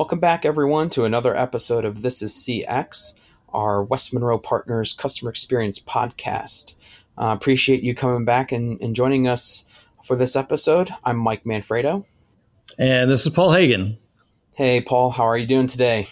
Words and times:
Welcome 0.00 0.18
back, 0.18 0.46
everyone, 0.46 0.88
to 0.90 1.04
another 1.04 1.36
episode 1.36 1.84
of 1.84 2.00
This 2.00 2.22
is 2.22 2.32
CX, 2.32 3.12
our 3.52 3.84
West 3.84 4.14
Monroe 4.14 4.38
Partners 4.38 4.94
Customer 4.94 5.30
Experience 5.30 5.78
podcast. 5.78 6.72
Uh, 7.18 7.36
appreciate 7.36 7.82
you 7.82 7.94
coming 7.94 8.24
back 8.24 8.50
and, 8.50 8.80
and 8.80 8.96
joining 8.96 9.28
us 9.28 9.66
for 10.02 10.16
this 10.16 10.36
episode. 10.36 10.88
I'm 11.04 11.18
Mike 11.18 11.44
Manfredo. 11.44 12.06
And 12.78 13.10
this 13.10 13.26
is 13.26 13.32
Paul 13.34 13.52
Hagen. 13.52 13.98
Hey, 14.54 14.80
Paul, 14.80 15.10
how 15.10 15.24
are 15.24 15.36
you 15.36 15.46
doing 15.46 15.66
today? 15.66 16.08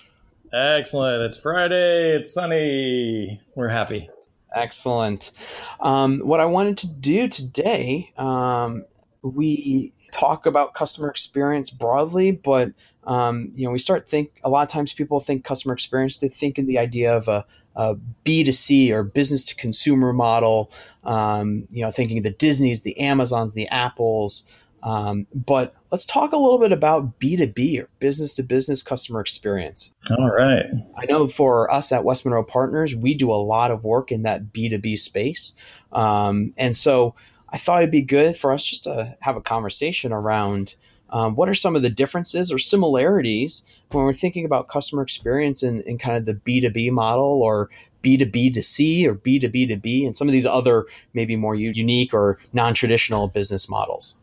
Excellent. 0.53 1.23
It's 1.23 1.39
Friday. 1.39 2.15
It's 2.15 2.31
sunny. 2.31 3.41
We're 3.55 3.69
happy. 3.69 4.11
Excellent. 4.55 5.33
Um, 5.81 6.21
what 6.21 6.41
I 6.41 6.45
wanted 6.45 6.77
to 6.77 6.89
do 6.89 7.27
today, 7.27 8.13
um, 8.19 8.85
we 9.23 9.95
talk 10.13 10.47
about 10.47 10.75
customer 10.75 11.09
experience 11.09 11.71
broadly, 11.71 12.33
but 12.33 12.73
um, 13.09 13.51
you 13.57 13.65
know, 13.65 13.73
we 13.73 13.79
start 13.79 14.09
think 14.09 14.39
a 14.45 14.51
lot 14.51 14.63
of 14.63 14.69
times 14.69 14.93
people 14.93 15.19
think 15.19 15.43
customer 15.43 15.75
experience, 15.75 16.19
they 16.19 16.29
think 16.29 16.59
in 16.59 16.67
the 16.67 16.79
idea 16.79 17.17
of 17.17 17.27
a 17.27 17.45
a 17.75 17.95
B2C 18.25 18.91
or 18.91 19.05
business 19.05 19.45
to 19.45 19.55
consumer 19.55 20.13
model, 20.13 20.71
um, 21.05 21.67
you 21.71 21.83
know, 21.83 21.93
thinking 21.93 22.23
the 22.23 22.31
Disneys, 22.31 22.83
the 22.83 22.99
Amazons, 22.99 23.55
the 23.55 23.69
Apples. 23.69 24.43
Um, 24.83 25.29
but 25.33 25.75
let's 25.93 26.05
talk 26.05 26.33
a 26.33 26.37
little 26.37 26.59
bit 26.59 26.73
about 26.73 27.21
B2B 27.21 27.81
or 27.81 27.89
business 28.01 28.35
to 28.35 28.43
business 28.43 28.83
customer 28.83 29.21
experience. 29.21 29.95
All 30.11 30.29
right. 30.29 30.67
I 30.97 31.05
know 31.07 31.29
for 31.29 31.73
us 31.73 31.93
at 31.93 32.05
West 32.05 32.25
Monroe 32.25 32.43
Partners, 32.43 32.97
we 32.97 33.15
do 33.15 33.31
a 33.31 33.35
lot 33.35 33.71
of 33.71 33.85
work 33.85 34.11
in 34.11 34.25
that 34.25 34.53
B2B 34.53 34.99
space. 34.99 35.53
Um, 35.93 36.53
and 36.59 36.77
so 36.77 37.15
I 37.51 37.59
thought 37.59 37.83
it'd 37.83 37.93
be 37.93 38.03
good 38.03 38.37
for 38.37 38.53
us 38.53 38.65
just 38.65 38.85
to 38.85 39.17
have 39.21 39.37
a 39.37 39.41
conversation 39.41 40.13
around 40.13 40.75
um, 41.11 41.35
what 41.35 41.49
are 41.49 41.55
some 41.55 41.77
of 41.77 41.83
the 41.83 41.91
differences 41.91 42.53
or 42.53 42.59
similarities 42.59 43.65
when 43.91 44.05
we're 44.05 44.13
thinking 44.13 44.45
about 44.45 44.69
customer 44.69 45.03
experience 45.03 45.63
in, 45.63 45.83
in 45.83 45.99
kind 45.99 46.17
of 46.17 46.25
the 46.25 46.35
B2B 46.35 46.91
model 46.91 47.43
or 47.43 47.71
B2B 48.03 48.55
to 48.55 48.63
C 48.63 49.07
or 49.07 49.15
B2B 49.15 49.69
to 49.69 49.77
B 49.77 50.05
and 50.05 50.17
some 50.17 50.29
of 50.29 50.33
these 50.33 50.47
other 50.47 50.87
maybe 51.15 51.37
more 51.37 51.55
unique 51.55 52.15
or 52.15 52.39
non 52.53 52.75
traditional 52.75 53.29
business 53.29 53.69
models? 53.69 54.15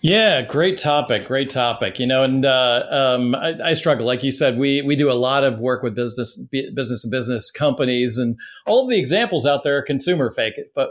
Yeah, 0.00 0.42
great 0.42 0.78
topic. 0.78 1.26
Great 1.26 1.50
topic. 1.50 1.98
You 1.98 2.06
know, 2.06 2.24
and 2.24 2.44
uh, 2.44 2.86
um, 2.90 3.34
I, 3.34 3.54
I, 3.62 3.72
struggle. 3.74 4.06
Like 4.06 4.22
you 4.22 4.32
said, 4.32 4.56
we 4.56 4.80
we 4.80 4.96
do 4.96 5.10
a 5.10 5.14
lot 5.14 5.44
of 5.44 5.60
work 5.60 5.82
with 5.82 5.94
business 5.94 6.36
business 6.50 7.04
and 7.04 7.10
business 7.10 7.50
companies, 7.50 8.16
and 8.16 8.38
all 8.66 8.84
of 8.84 8.90
the 8.90 8.98
examples 8.98 9.44
out 9.44 9.62
there 9.62 9.76
are 9.76 9.82
consumer 9.82 10.34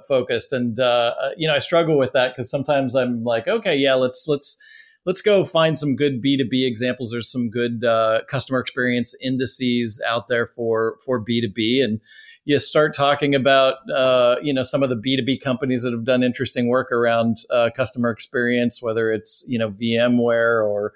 focused. 0.08 0.54
And 0.54 0.80
uh, 0.80 1.16
uh, 1.20 1.30
you 1.38 1.48
know, 1.48 1.56
I 1.56 1.60
struggle 1.60 1.98
with 1.98 2.14
that 2.14 2.34
because 2.34 2.52
sometimes 2.52 2.96
I'm 2.96 3.24
like, 3.24 3.48
okay, 3.48 3.76
yeah, 3.76 3.96
let's 3.96 4.26
let's 4.28 4.58
let's 5.06 5.22
go 5.22 5.44
find 5.44 5.78
some 5.78 5.96
good 5.96 6.22
B2B 6.24 6.66
examples. 6.66 7.12
There's 7.12 7.32
some 7.32 7.50
good 7.50 7.84
uh, 7.84 8.22
customer 8.28 8.60
experience 8.60 9.16
indices 9.22 10.02
out 10.08 10.28
there 10.28 10.48
for 10.48 10.98
for 11.06 11.24
B2B, 11.24 11.84
and 11.84 12.02
you 12.46 12.60
start 12.60 12.94
talking 12.94 13.36
about 13.36 13.76
uh, 13.90 14.36
you 14.42 14.54
know 14.54 14.64
some 14.64 14.84
of 14.84 14.90
the 14.90 14.96
B2B 14.96 15.42
companies 15.42 15.84
that 15.84 15.92
have 15.92 16.06
done 16.06 16.24
interesting 16.24 16.68
work 16.68 16.92
around 16.92 17.40
uh, 17.50 17.70
customer 17.76 18.10
experience, 18.10 18.82
whether 18.82 19.12
it's 19.12 19.44
you 19.48 19.58
know 19.58 19.70
VMware 19.70 20.66
or 20.66 20.94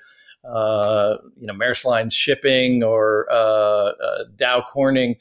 uh, 0.48 1.18
you 1.38 1.48
know 1.48 1.54
Maersk 1.54 1.86
Line 1.86 2.10
Shipping 2.10 2.84
or 2.84 3.28
uh, 3.32 3.36
uh, 3.36 4.24
Dow 4.36 4.64
Corning 4.72 5.16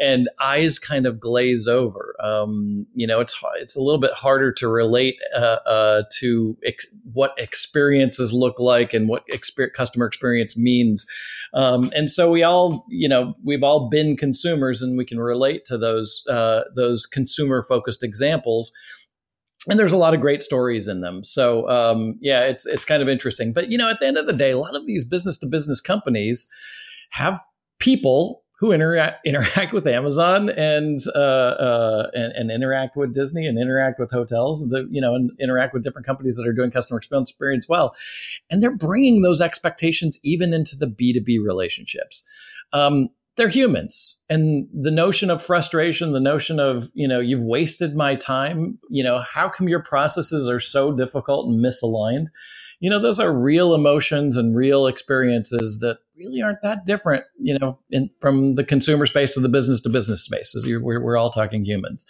and 0.00 0.30
eyes 0.40 0.78
kind 0.78 1.06
of 1.06 1.20
glaze 1.20 1.68
over. 1.68 2.16
Um, 2.20 2.86
you 2.94 3.06
know, 3.06 3.20
it's 3.20 3.36
it's 3.56 3.76
a 3.76 3.80
little 3.80 4.00
bit 4.00 4.12
harder 4.12 4.50
to 4.52 4.66
relate 4.66 5.18
uh, 5.36 5.58
uh, 5.66 6.02
to 6.20 6.56
ex- 6.64 6.86
what 7.12 7.34
experiences 7.36 8.32
look 8.32 8.58
like 8.58 8.94
and 8.94 9.08
what 9.08 9.28
exper- 9.28 9.72
customer 9.72 10.06
experience 10.06 10.56
means. 10.56 11.06
Um, 11.52 11.92
and 11.94 12.10
so 12.10 12.30
we 12.30 12.42
all, 12.42 12.86
you 12.88 13.08
know, 13.08 13.34
we've 13.44 13.62
all 13.62 13.90
been 13.90 14.16
consumers, 14.16 14.80
and 14.80 14.96
we 14.96 15.04
can 15.04 15.20
relate 15.20 15.66
to 15.66 15.76
those 15.76 16.24
uh, 16.30 16.62
those 16.74 17.04
consumer 17.04 17.62
focused 17.62 18.02
examples. 18.02 18.72
And 19.68 19.78
there's 19.78 19.92
a 19.92 19.98
lot 19.98 20.14
of 20.14 20.22
great 20.22 20.42
stories 20.42 20.88
in 20.88 21.02
them. 21.02 21.22
So 21.22 21.68
um, 21.68 22.18
yeah, 22.22 22.44
it's 22.44 22.64
it's 22.64 22.86
kind 22.86 23.02
of 23.02 23.08
interesting. 23.10 23.52
But 23.52 23.70
you 23.70 23.76
know, 23.76 23.90
at 23.90 24.00
the 24.00 24.06
end 24.06 24.16
of 24.16 24.26
the 24.26 24.32
day, 24.32 24.52
a 24.52 24.58
lot 24.58 24.74
of 24.74 24.86
these 24.86 25.04
business 25.04 25.36
to 25.38 25.46
business 25.46 25.82
companies 25.82 26.48
have 27.10 27.44
people 27.78 28.42
who 28.60 28.72
interact 28.72 29.26
interact 29.26 29.72
with 29.72 29.86
Amazon 29.86 30.50
and, 30.50 31.00
uh, 31.14 31.18
uh, 31.18 32.10
and, 32.12 32.32
and 32.32 32.50
interact 32.50 32.94
with 32.94 33.12
Disney 33.12 33.46
and 33.46 33.58
interact 33.58 33.98
with 33.98 34.10
hotels, 34.10 34.68
the, 34.68 34.86
you 34.90 35.00
know, 35.00 35.14
and 35.14 35.30
interact 35.40 35.74
with 35.74 35.82
different 35.82 36.06
companies 36.06 36.36
that 36.36 36.46
are 36.46 36.52
doing 36.52 36.70
customer 36.70 37.00
experience 37.00 37.68
well, 37.68 37.94
and 38.50 38.62
they're 38.62 38.76
bringing 38.76 39.22
those 39.22 39.40
expectations 39.40 40.18
even 40.22 40.52
into 40.52 40.76
the 40.76 40.86
B 40.86 41.12
two 41.12 41.22
B 41.22 41.38
relationships. 41.38 42.22
Um, 42.72 43.08
they're 43.36 43.48
humans, 43.48 44.18
and 44.28 44.68
the 44.74 44.90
notion 44.90 45.30
of 45.30 45.42
frustration, 45.42 46.12
the 46.12 46.20
notion 46.20 46.60
of 46.60 46.90
you 46.92 47.08
know 47.08 47.20
you've 47.20 47.42
wasted 47.42 47.96
my 47.96 48.14
time, 48.14 48.78
you 48.90 49.02
know, 49.02 49.20
how 49.20 49.48
come 49.48 49.68
your 49.68 49.82
processes 49.82 50.48
are 50.48 50.60
so 50.60 50.92
difficult 50.92 51.48
and 51.48 51.64
misaligned? 51.64 52.26
You 52.80 52.88
know, 52.88 52.98
those 52.98 53.20
are 53.20 53.32
real 53.32 53.74
emotions 53.74 54.36
and 54.36 54.56
real 54.56 54.86
experiences 54.86 55.78
that 55.80 55.98
really 56.18 56.42
aren't 56.42 56.62
that 56.62 56.86
different, 56.86 57.24
you 57.38 57.58
know, 57.58 57.78
in, 57.90 58.10
from 58.20 58.54
the 58.54 58.64
consumer 58.64 59.06
space 59.06 59.34
to 59.34 59.40
the 59.40 59.48
business 59.48 59.80
to 59.82 59.88
business 59.90 60.22
spaces. 60.22 60.66
We're, 60.66 61.00
we're 61.00 61.16
all 61.16 61.30
talking 61.30 61.64
humans. 61.64 62.06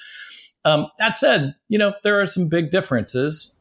Um, 0.64 0.86
that 0.98 1.16
said, 1.16 1.54
you 1.68 1.78
know, 1.78 1.94
there 2.02 2.20
are 2.20 2.26
some 2.26 2.48
big 2.48 2.70
differences. 2.70 3.54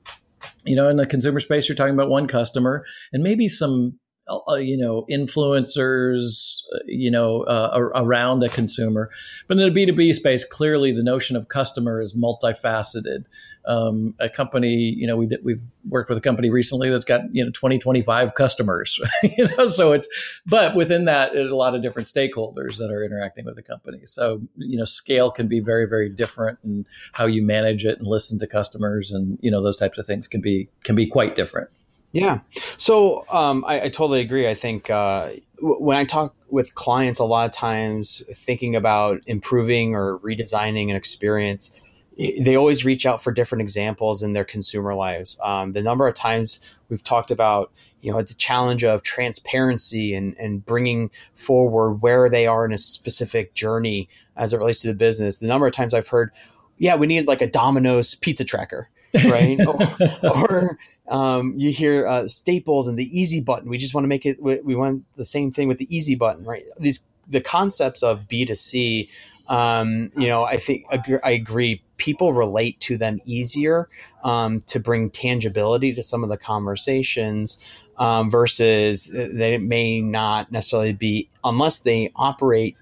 You 0.65 0.75
know, 0.75 0.87
in 0.87 0.97
the 0.97 1.05
consumer 1.05 1.39
space, 1.39 1.67
you're 1.67 1.75
talking 1.75 1.93
about 1.93 2.09
one 2.09 2.27
customer 2.27 2.85
and 3.11 3.23
maybe 3.23 3.47
some 3.47 3.98
uh, 4.29 4.55
you 4.55 4.77
know 4.77 5.05
influencers 5.09 6.61
uh, 6.73 6.79
you 6.85 7.11
know 7.11 7.41
uh, 7.43 7.91
around 7.95 8.43
a 8.43 8.49
consumer. 8.49 9.09
But 9.47 9.57
in 9.59 9.73
the 9.73 9.85
b2b 9.85 10.13
space 10.13 10.43
clearly 10.43 10.91
the 10.91 11.03
notion 11.03 11.35
of 11.35 11.47
customer 11.47 12.01
is 12.01 12.15
multifaceted. 12.15 13.25
Um, 13.65 14.15
a 14.19 14.29
company 14.29 14.75
you 14.75 15.05
know 15.05 15.15
we 15.15 15.27
did, 15.27 15.43
we've 15.43 15.63
worked 15.87 16.09
with 16.09 16.17
a 16.17 16.21
company 16.21 16.49
recently 16.49 16.89
that's 16.89 17.05
got 17.05 17.21
you 17.31 17.43
know 17.43 17.51
20 17.51 17.77
25 17.77 18.33
customers 18.33 18.99
you 19.23 19.47
know 19.47 19.67
so 19.67 19.91
it's 19.91 20.07
but 20.45 20.75
within 20.75 21.05
that 21.05 21.33
there's 21.33 21.51
a 21.51 21.55
lot 21.55 21.75
of 21.75 21.81
different 21.81 22.07
stakeholders 22.07 22.77
that 22.77 22.91
are 22.91 23.03
interacting 23.03 23.45
with 23.45 23.55
the 23.55 23.63
company. 23.63 23.99
So 24.05 24.41
you 24.55 24.77
know 24.77 24.85
scale 24.85 25.31
can 25.31 25.47
be 25.47 25.59
very 25.59 25.87
very 25.87 26.09
different 26.09 26.59
and 26.63 26.85
how 27.13 27.25
you 27.25 27.41
manage 27.41 27.85
it 27.85 27.99
and 27.99 28.07
listen 28.07 28.39
to 28.39 28.47
customers 28.47 29.11
and 29.11 29.37
you 29.41 29.51
know 29.51 29.61
those 29.61 29.75
types 29.75 29.97
of 29.97 30.05
things 30.05 30.27
can 30.27 30.41
be 30.41 30.69
can 30.83 30.95
be 30.95 31.05
quite 31.05 31.35
different 31.35 31.69
yeah. 32.11 32.39
So 32.77 33.25
um, 33.29 33.63
I, 33.67 33.81
I, 33.81 33.89
totally 33.89 34.21
agree. 34.21 34.47
I 34.47 34.55
think 34.55 34.89
uh, 34.89 35.29
w- 35.57 35.79
when 35.79 35.97
I 35.97 36.05
talk 36.05 36.35
with 36.49 36.73
clients, 36.73 37.19
a 37.19 37.25
lot 37.25 37.45
of 37.45 37.51
times 37.51 38.23
thinking 38.33 38.75
about 38.75 39.21
improving 39.27 39.93
or 39.93 40.17
redesigning 40.19 40.89
an 40.89 40.95
experience, 40.95 41.69
they 42.17 42.57
always 42.57 42.83
reach 42.83 43.05
out 43.05 43.23
for 43.23 43.31
different 43.31 43.61
examples 43.61 44.23
in 44.23 44.33
their 44.33 44.43
consumer 44.43 44.95
lives. 44.95 45.37
Um, 45.43 45.73
the 45.73 45.81
number 45.81 46.07
of 46.07 46.15
times 46.15 46.59
we've 46.89 47.03
talked 47.03 47.31
about, 47.31 47.71
you 48.01 48.11
know, 48.11 48.21
the 48.21 48.33
challenge 48.33 48.83
of 48.83 49.03
transparency 49.03 50.15
and, 50.15 50.35
and 50.37 50.65
bringing 50.65 51.11
forward 51.35 52.01
where 52.01 52.27
they 52.27 52.47
are 52.47 52.65
in 52.65 52.73
a 52.73 52.77
specific 52.77 53.53
journey 53.53 54.09
as 54.35 54.51
it 54.51 54.57
relates 54.57 54.81
to 54.81 54.87
the 54.87 54.95
business. 54.95 55.37
The 55.37 55.47
number 55.47 55.67
of 55.67 55.73
times 55.73 55.93
I've 55.93 56.07
heard, 56.07 56.31
yeah, 56.77 56.95
we 56.95 57.07
need 57.07 57.27
like 57.27 57.41
a 57.41 57.47
Domino's 57.47 58.15
pizza 58.15 58.43
tracker 58.43 58.89
right? 59.25 59.59
or, 59.67 59.77
or 60.23 60.79
um, 61.09 61.53
you 61.57 61.71
hear 61.71 62.07
uh, 62.07 62.27
Staples 62.27 62.87
and 62.87 62.97
the 62.97 63.05
easy 63.17 63.41
button. 63.41 63.69
We 63.69 63.77
just 63.77 63.93
want 63.93 64.03
to 64.03 64.09
make 64.09 64.25
it. 64.25 64.41
We, 64.41 64.61
we, 64.61 64.75
want 64.75 65.03
the 65.15 65.25
same 65.25 65.51
thing 65.51 65.67
with 65.67 65.79
the 65.79 65.95
easy 65.95 66.15
button, 66.15 66.45
right? 66.45 66.65
These 66.79 67.05
the 67.27 67.41
concepts 67.41 68.03
of 68.03 68.27
B 68.27 68.45
two 68.45 68.55
C. 68.55 69.09
Um, 69.47 70.11
you 70.15 70.27
know, 70.27 70.43
I 70.43 70.57
think 70.57 70.85
I 70.91 71.31
agree. 71.31 71.83
People 71.97 72.33
relate 72.33 72.79
to 72.81 72.97
them 72.97 73.19
easier 73.25 73.89
um, 74.23 74.61
to 74.67 74.79
bring 74.79 75.09
tangibility 75.09 75.93
to 75.93 76.03
some 76.03 76.23
of 76.23 76.29
the 76.29 76.37
conversations 76.37 77.57
um, 77.97 78.29
versus 78.29 79.09
it 79.11 79.61
may 79.61 80.01
not 80.01 80.51
necessarily 80.51 80.93
be 80.93 81.29
unless 81.43 81.79
they 81.79 82.11
operate 82.15 82.77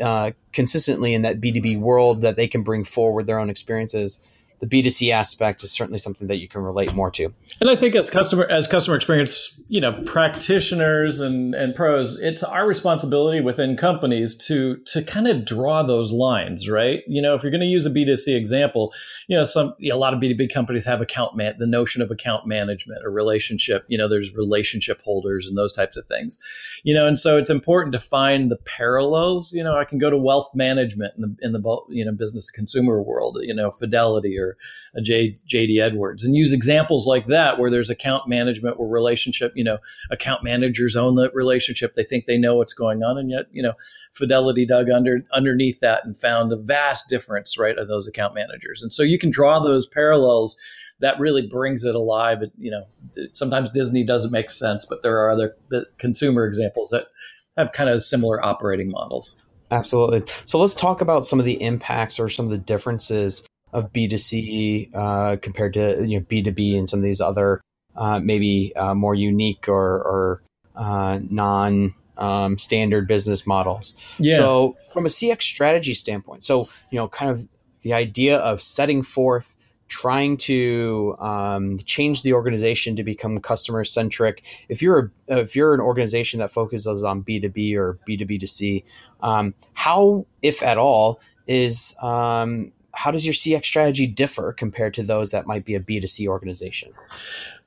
uh, 0.00 0.32
consistently 0.52 1.14
in 1.14 1.22
that 1.22 1.40
B 1.40 1.50
two 1.50 1.62
B 1.62 1.76
world 1.76 2.20
that 2.20 2.36
they 2.36 2.46
can 2.46 2.62
bring 2.62 2.84
forward 2.84 3.26
their 3.26 3.38
own 3.38 3.48
experiences 3.48 4.20
the 4.64 4.82
B2C 4.82 5.12
aspect 5.12 5.62
is 5.62 5.70
certainly 5.70 5.98
something 5.98 6.26
that 6.28 6.36
you 6.36 6.48
can 6.48 6.62
relate 6.62 6.94
more 6.94 7.10
to. 7.10 7.32
And 7.60 7.68
I 7.68 7.76
think 7.76 7.94
as 7.94 8.08
customer 8.08 8.46
as 8.46 8.66
customer 8.66 8.96
experience, 8.96 9.60
you 9.68 9.80
know, 9.80 9.92
practitioners 10.06 11.20
and 11.20 11.54
and 11.54 11.74
pros, 11.74 12.18
it's 12.18 12.42
our 12.42 12.66
responsibility 12.66 13.40
within 13.40 13.76
companies 13.76 14.34
to 14.46 14.76
to 14.86 15.02
kind 15.02 15.28
of 15.28 15.44
draw 15.44 15.82
those 15.82 16.12
lines, 16.12 16.68
right? 16.68 17.02
You 17.06 17.20
know, 17.20 17.34
if 17.34 17.42
you're 17.42 17.50
going 17.50 17.60
to 17.60 17.66
use 17.66 17.84
a 17.84 17.90
B2C 17.90 18.34
example, 18.36 18.92
you 19.28 19.36
know, 19.36 19.44
some 19.44 19.74
you 19.78 19.90
know, 19.90 19.96
a 19.96 19.98
lot 19.98 20.14
of 20.14 20.20
B2B 20.20 20.52
companies 20.52 20.84
have 20.86 21.00
account 21.00 21.36
man 21.36 21.56
the 21.58 21.66
notion 21.66 22.00
of 22.00 22.10
account 22.10 22.46
management 22.46 23.04
or 23.04 23.10
relationship, 23.10 23.84
you 23.88 23.98
know, 23.98 24.08
there's 24.08 24.34
relationship 24.34 25.02
holders 25.02 25.46
and 25.46 25.58
those 25.58 25.72
types 25.72 25.96
of 25.96 26.06
things. 26.06 26.38
You 26.84 26.94
know, 26.94 27.06
and 27.06 27.18
so 27.18 27.36
it's 27.36 27.50
important 27.50 27.92
to 27.92 28.00
find 28.00 28.50
the 28.50 28.56
parallels, 28.56 29.52
you 29.52 29.62
know, 29.62 29.76
I 29.76 29.84
can 29.84 29.98
go 29.98 30.10
to 30.10 30.16
wealth 30.16 30.50
management 30.54 31.14
in 31.16 31.22
the 31.22 31.36
in 31.42 31.52
the 31.52 31.80
you 31.90 32.04
know 32.04 32.12
business 32.12 32.46
to 32.46 32.52
consumer 32.52 33.02
world, 33.02 33.38
you 33.42 33.54
know, 33.54 33.70
Fidelity 33.70 34.38
or 34.38 34.53
a 34.94 35.00
J, 35.00 35.36
JD 35.48 35.80
Edwards, 35.80 36.24
and 36.24 36.36
use 36.36 36.52
examples 36.52 37.06
like 37.06 37.26
that 37.26 37.58
where 37.58 37.70
there's 37.70 37.90
account 37.90 38.28
management, 38.28 38.78
where 38.78 38.88
relationship, 38.88 39.52
you 39.54 39.64
know, 39.64 39.78
account 40.10 40.42
managers 40.44 40.96
own 40.96 41.16
the 41.16 41.30
relationship. 41.34 41.94
They 41.94 42.04
think 42.04 42.26
they 42.26 42.38
know 42.38 42.56
what's 42.56 42.74
going 42.74 43.02
on, 43.02 43.18
and 43.18 43.30
yet, 43.30 43.46
you 43.50 43.62
know, 43.62 43.74
Fidelity 44.12 44.66
dug 44.66 44.90
under 44.90 45.24
underneath 45.32 45.80
that 45.80 46.04
and 46.04 46.16
found 46.16 46.52
a 46.52 46.56
vast 46.56 47.08
difference, 47.08 47.58
right, 47.58 47.78
of 47.78 47.88
those 47.88 48.06
account 48.06 48.34
managers. 48.34 48.82
And 48.82 48.92
so 48.92 49.02
you 49.02 49.18
can 49.18 49.30
draw 49.30 49.60
those 49.60 49.86
parallels 49.86 50.56
that 51.00 51.18
really 51.18 51.46
brings 51.46 51.84
it 51.84 51.94
alive. 51.94 52.42
It, 52.42 52.52
you 52.58 52.70
know, 52.70 52.84
sometimes 53.32 53.70
Disney 53.70 54.04
doesn't 54.04 54.30
make 54.30 54.50
sense, 54.50 54.86
but 54.88 55.02
there 55.02 55.18
are 55.18 55.30
other 55.30 55.56
consumer 55.98 56.46
examples 56.46 56.90
that 56.90 57.08
have 57.56 57.72
kind 57.72 57.90
of 57.90 58.02
similar 58.02 58.44
operating 58.44 58.90
models. 58.90 59.36
Absolutely. 59.70 60.22
So 60.44 60.58
let's 60.58 60.74
talk 60.74 61.00
about 61.00 61.26
some 61.26 61.38
of 61.38 61.44
the 61.44 61.60
impacts 61.62 62.20
or 62.20 62.28
some 62.28 62.44
of 62.44 62.50
the 62.50 62.58
differences 62.58 63.44
of 63.74 63.92
B2C 63.92 64.94
uh, 64.94 65.36
compared 65.42 65.74
to 65.74 66.06
you 66.06 66.18
know 66.18 66.24
B2B 66.24 66.78
and 66.78 66.88
some 66.88 67.00
of 67.00 67.04
these 67.04 67.20
other 67.20 67.60
uh, 67.96 68.20
maybe 68.20 68.74
uh, 68.76 68.94
more 68.94 69.14
unique 69.14 69.68
or, 69.68 70.02
or 70.02 70.42
uh, 70.76 71.18
non 71.28 71.94
um, 72.16 72.56
standard 72.56 73.06
business 73.06 73.46
models. 73.46 73.94
Yeah. 74.18 74.36
So 74.36 74.76
from 74.92 75.04
a 75.04 75.08
CX 75.08 75.42
strategy 75.42 75.92
standpoint, 75.92 76.42
so 76.42 76.68
you 76.90 76.98
know, 76.98 77.08
kind 77.08 77.30
of 77.30 77.46
the 77.82 77.92
idea 77.92 78.38
of 78.38 78.62
setting 78.62 79.02
forth 79.02 79.56
trying 79.88 80.36
to 80.36 81.14
um, 81.18 81.78
change 81.84 82.22
the 82.22 82.32
organization 82.32 82.96
to 82.96 83.04
become 83.04 83.38
customer 83.38 83.84
centric. 83.84 84.44
If 84.68 84.80
you're 84.82 85.12
a, 85.28 85.40
if 85.40 85.54
you're 85.54 85.74
an 85.74 85.80
organization 85.80 86.40
that 86.40 86.50
focuses 86.50 87.04
on 87.04 87.20
B 87.20 87.40
two 87.40 87.48
B 87.48 87.76
or 87.76 87.98
B 88.06 88.16
two 88.16 88.24
B 88.24 88.38
to 88.38 88.46
C, 88.46 88.84
um, 89.20 89.54
how, 89.74 90.26
if 90.42 90.62
at 90.62 90.78
all, 90.78 91.20
is 91.46 91.94
um, 92.00 92.72
how 92.94 93.10
does 93.10 93.24
your 93.24 93.34
CX 93.34 93.64
strategy 93.64 94.06
differ 94.06 94.52
compared 94.52 94.94
to 94.94 95.02
those 95.02 95.30
that 95.30 95.46
might 95.46 95.64
be 95.64 95.74
a 95.74 95.80
B 95.80 96.00
two 96.00 96.06
C 96.06 96.28
organization? 96.28 96.92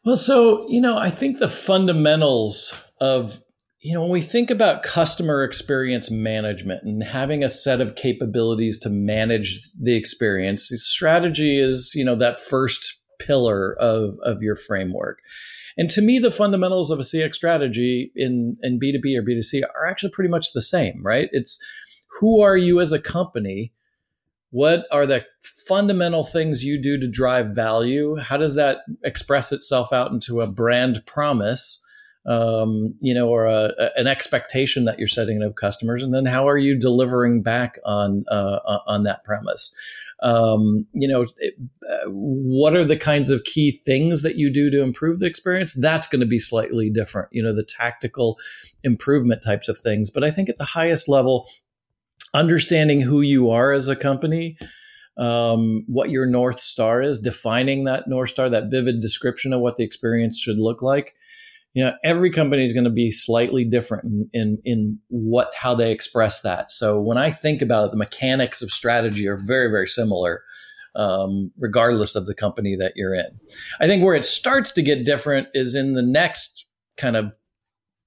Well, 0.06 0.18
so 0.18 0.68
you 0.70 0.82
know, 0.82 0.98
I 0.98 1.10
think 1.10 1.40
the 1.40 1.50
fundamentals 1.50 2.74
of 3.00 3.42
you 3.80 3.94
know, 3.94 4.02
when 4.02 4.10
we 4.10 4.22
think 4.22 4.50
about 4.50 4.84
customer 4.84 5.44
experience 5.44 6.10
management 6.10 6.84
and 6.84 7.04
having 7.04 7.44
a 7.44 7.50
set 7.50 7.80
of 7.80 7.96
capabilities 7.96 8.78
to 8.80 8.90
manage 8.90 9.70
the 9.80 9.96
experience, 9.96 10.72
strategy 10.76 11.60
is, 11.60 11.94
you 11.96 12.04
know, 12.04 12.16
that 12.16 12.40
first 12.40 12.96
pillar 13.20 13.76
of, 13.80 14.18
of 14.24 14.42
your 14.42 14.56
framework. 14.56 15.20
And 15.78 15.90
to 15.92 16.02
me, 16.02 16.18
the 16.18 16.32
fundamentals 16.32 16.90
of 16.90 17.00
a 17.00 17.04
CX 17.04 17.36
strategy 17.36 18.12
in, 18.16 18.56
in 18.64 18.80
B2B 18.80 19.16
or 19.16 19.22
B2C 19.22 19.62
are 19.76 19.88
actually 19.88 20.12
pretty 20.12 20.30
much 20.30 20.54
the 20.54 20.62
same, 20.62 21.02
right? 21.04 21.30
It's 21.32 21.58
who 22.20 22.42
are 22.42 22.58
you 22.58 22.82
as 22.82 22.92
a 22.92 23.00
company? 23.00 23.74
What 24.58 24.88
are 24.92 25.06
the 25.06 25.24
fundamental 25.68 26.24
things 26.24 26.64
you 26.64 26.82
do 26.82 26.98
to 26.98 27.08
drive 27.08 27.50
value? 27.54 28.16
How 28.16 28.38
does 28.38 28.56
that 28.56 28.80
express 29.04 29.52
itself 29.52 29.94
out 29.94 30.12
into 30.12 30.42
a 30.42 30.48
brand 30.48 31.06
promise? 31.06 31.84
um, 32.28 32.94
you 33.00 33.14
know, 33.14 33.30
or 33.30 33.46
a, 33.46 33.72
a, 33.80 33.90
an 33.96 34.06
expectation 34.06 34.84
that 34.84 35.00
you're 35.00 35.08
setting 35.08 35.42
of 35.42 35.56
customers, 35.56 36.04
and 36.04 36.14
then 36.14 36.26
how 36.26 36.48
are 36.48 36.58
you 36.58 36.78
delivering 36.78 37.42
back 37.42 37.80
on 37.86 38.26
uh, 38.30 38.80
on 38.86 39.04
that 39.04 39.24
premise? 39.24 39.74
Um, 40.22 40.86
you 40.92 41.08
know, 41.08 41.26
it, 41.38 41.54
uh, 41.90 42.10
what 42.10 42.76
are 42.76 42.84
the 42.84 42.98
kinds 42.98 43.30
of 43.30 43.46
key 43.46 43.72
things 43.86 44.24
that 44.24 44.36
you 44.36 44.52
do 44.52 44.70
to 44.70 44.82
improve 44.82 45.20
the 45.20 45.26
experience? 45.26 45.74
That's 45.74 46.08
going 46.08 46.20
to 46.20 46.28
be 46.28 46.40
slightly 46.40 46.90
different. 46.90 47.30
You 47.32 47.44
know, 47.44 47.54
the 47.54 47.64
tactical 47.64 48.38
improvement 48.84 49.42
types 49.42 49.70
of 49.70 49.78
things. 49.78 50.10
But 50.10 50.26
I 50.26 50.32
think 50.32 50.50
at 50.50 50.58
the 50.58 50.66
highest 50.66 51.08
level, 51.08 51.48
understanding 52.38 53.02
who 53.02 53.22
you 53.22 53.50
are 53.50 53.72
as 53.72 53.88
a 53.88 53.96
company. 53.96 54.58
Um, 55.18 55.84
what 55.88 56.12
your 56.12 56.28
north 56.28 56.60
star 56.60 57.02
is, 57.02 57.20
defining 57.20 57.86
that 57.86 58.08
north 58.08 58.30
star, 58.30 58.50
that 58.50 58.70
vivid 58.70 59.02
description 59.02 59.52
of 59.52 59.62
what 59.62 59.76
the 59.76 59.84
experience 59.84 60.38
should 60.38 60.60
look 60.60 60.84
like, 60.84 61.16
you 61.78 61.84
know 61.84 61.94
every 62.04 62.32
company 62.32 62.64
is 62.64 62.74
going 62.74 62.86
to 62.86 62.90
be 62.90 63.12
slightly 63.12 63.64
different 63.64 64.04
in, 64.06 64.30
in, 64.34 64.58
in 64.66 65.00
what 65.10 65.54
how 65.54 65.76
they 65.76 65.92
express 65.92 66.42
that 66.42 66.72
so 66.72 67.00
when 67.00 67.20
i 67.20 67.30
think 67.30 67.62
about 67.62 67.86
it 67.86 67.92
the 67.92 67.98
mechanics 67.98 68.64
of 68.64 68.72
strategy 68.72 69.28
are 69.28 69.38
very 69.38 69.70
very 69.70 69.88
similar 69.88 70.44
um, 70.96 71.52
regardless 71.60 72.16
of 72.16 72.26
the 72.26 72.34
company 72.34 72.76
that 72.76 72.94
you're 72.96 73.14
in 73.14 73.40
i 73.80 73.86
think 73.86 74.04
where 74.04 74.16
it 74.16 74.26
starts 74.26 74.72
to 74.72 74.82
get 74.82 75.06
different 75.06 75.48
is 75.54 75.76
in 75.76 75.94
the 75.94 76.02
next 76.02 76.66
kind 76.98 77.16
of 77.16 77.38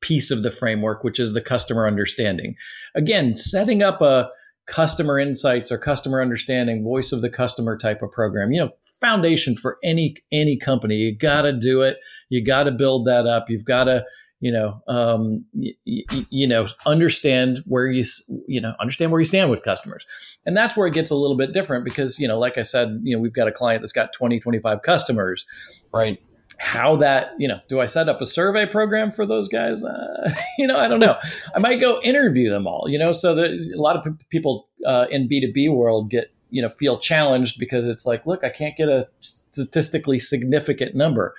piece 0.00 0.30
of 0.30 0.42
the 0.42 0.50
framework 0.50 1.04
which 1.04 1.18
is 1.18 1.32
the 1.32 1.40
customer 1.40 1.86
understanding 1.86 2.54
again 2.94 3.36
setting 3.36 3.82
up 3.82 4.00
a 4.00 4.28
customer 4.70 5.18
insights 5.18 5.72
or 5.72 5.78
customer 5.78 6.22
understanding, 6.22 6.84
voice 6.84 7.12
of 7.12 7.22
the 7.22 7.28
customer 7.28 7.76
type 7.76 8.02
of 8.02 8.12
program. 8.12 8.52
You 8.52 8.60
know, 8.60 8.70
foundation 9.00 9.56
for 9.56 9.78
any 9.82 10.16
any 10.32 10.56
company. 10.56 10.94
You 10.94 11.16
got 11.16 11.42
to 11.42 11.52
do 11.52 11.82
it. 11.82 11.98
You 12.30 12.42
got 12.42 12.64
to 12.64 12.70
build 12.70 13.06
that 13.06 13.26
up. 13.26 13.50
You've 13.50 13.64
got 13.64 13.84
to 13.84 14.04
you 14.38 14.50
know 14.50 14.80
um, 14.88 15.44
y- 15.52 15.72
y- 15.86 16.26
you 16.30 16.46
know 16.46 16.66
understand 16.86 17.58
where 17.66 17.86
you 17.88 18.04
you 18.46 18.60
know 18.60 18.74
understand 18.80 19.12
where 19.12 19.20
you 19.20 19.26
stand 19.26 19.50
with 19.50 19.62
customers 19.62 20.06
and 20.46 20.56
that's 20.56 20.76
where 20.76 20.86
it 20.86 20.94
gets 20.94 21.10
a 21.10 21.14
little 21.14 21.36
bit 21.36 21.52
different 21.52 21.84
because 21.84 22.18
you 22.18 22.26
know 22.26 22.38
like 22.38 22.56
i 22.56 22.62
said 22.62 23.00
you 23.02 23.14
know 23.14 23.20
we've 23.20 23.34
got 23.34 23.48
a 23.48 23.52
client 23.52 23.82
that's 23.82 23.92
got 23.92 24.14
20 24.14 24.40
25 24.40 24.80
customers 24.80 25.44
right 25.92 26.18
how 26.60 26.94
that 26.94 27.32
you 27.38 27.48
know 27.48 27.58
do 27.68 27.80
i 27.80 27.86
set 27.86 28.08
up 28.08 28.20
a 28.20 28.26
survey 28.26 28.66
program 28.66 29.10
for 29.10 29.24
those 29.24 29.48
guys 29.48 29.82
uh, 29.82 30.30
you 30.58 30.66
know 30.66 30.78
i 30.78 30.86
don't 30.86 31.00
know 31.00 31.16
i 31.54 31.58
might 31.58 31.80
go 31.80 32.00
interview 32.02 32.50
them 32.50 32.66
all 32.66 32.86
you 32.86 32.98
know 32.98 33.12
so 33.12 33.34
that 33.34 33.50
a 33.50 33.80
lot 33.80 33.96
of 33.96 34.04
p- 34.04 34.24
people 34.28 34.68
uh, 34.86 35.06
in 35.10 35.26
b2b 35.28 35.74
world 35.74 36.10
get 36.10 36.30
you 36.50 36.60
know 36.60 36.68
feel 36.68 36.98
challenged 36.98 37.58
because 37.58 37.86
it's 37.86 38.04
like 38.04 38.26
look 38.26 38.44
i 38.44 38.50
can't 38.50 38.76
get 38.76 38.90
a 38.90 39.08
statistically 39.20 40.18
significant 40.18 40.94
number 40.94 41.34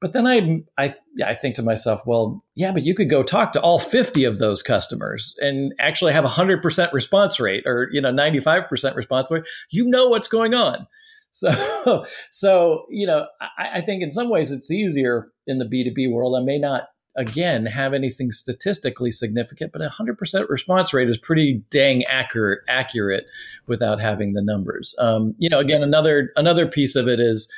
but 0.00 0.14
then 0.14 0.26
I, 0.26 0.62
I, 0.78 0.94
I 1.22 1.34
think 1.34 1.56
to 1.56 1.62
myself, 1.62 2.06
well, 2.06 2.42
yeah, 2.54 2.72
but 2.72 2.84
you 2.84 2.94
could 2.94 3.10
go 3.10 3.22
talk 3.22 3.52
to 3.52 3.60
all 3.60 3.78
50 3.78 4.24
of 4.24 4.38
those 4.38 4.62
customers 4.62 5.36
and 5.40 5.74
actually 5.78 6.14
have 6.14 6.24
a 6.24 6.28
100% 6.28 6.92
response 6.94 7.38
rate 7.38 7.64
or, 7.66 7.88
you 7.92 8.00
know, 8.00 8.10
95% 8.10 8.96
response 8.96 9.30
rate. 9.30 9.44
You 9.68 9.86
know 9.86 10.08
what's 10.08 10.26
going 10.26 10.54
on. 10.54 10.86
So, 11.30 12.04
so 12.30 12.86
you 12.90 13.06
know, 13.06 13.26
I, 13.40 13.78
I 13.78 13.80
think 13.80 14.02
in 14.02 14.12
some 14.12 14.28
ways 14.28 14.50
it's 14.50 14.70
easier 14.70 15.30
in 15.46 15.58
the 15.58 15.64
B 15.64 15.84
two 15.84 15.92
B 15.92 16.06
world. 16.06 16.36
I 16.36 16.44
may 16.44 16.58
not 16.58 16.88
again 17.16 17.66
have 17.66 17.92
anything 17.92 18.30
statistically 18.30 19.10
significant, 19.10 19.72
but 19.72 19.82
a 19.82 19.88
hundred 19.88 20.18
percent 20.18 20.48
response 20.48 20.92
rate 20.92 21.08
is 21.08 21.18
pretty 21.18 21.62
dang 21.70 22.04
accurate 22.04 22.60
accurate 22.68 23.26
without 23.66 24.00
having 24.00 24.32
the 24.32 24.42
numbers. 24.42 24.94
Um, 24.98 25.34
you 25.38 25.48
know, 25.48 25.58
again, 25.58 25.82
another 25.82 26.30
another 26.36 26.66
piece 26.66 26.96
of 26.96 27.08
it 27.08 27.20
is 27.20 27.52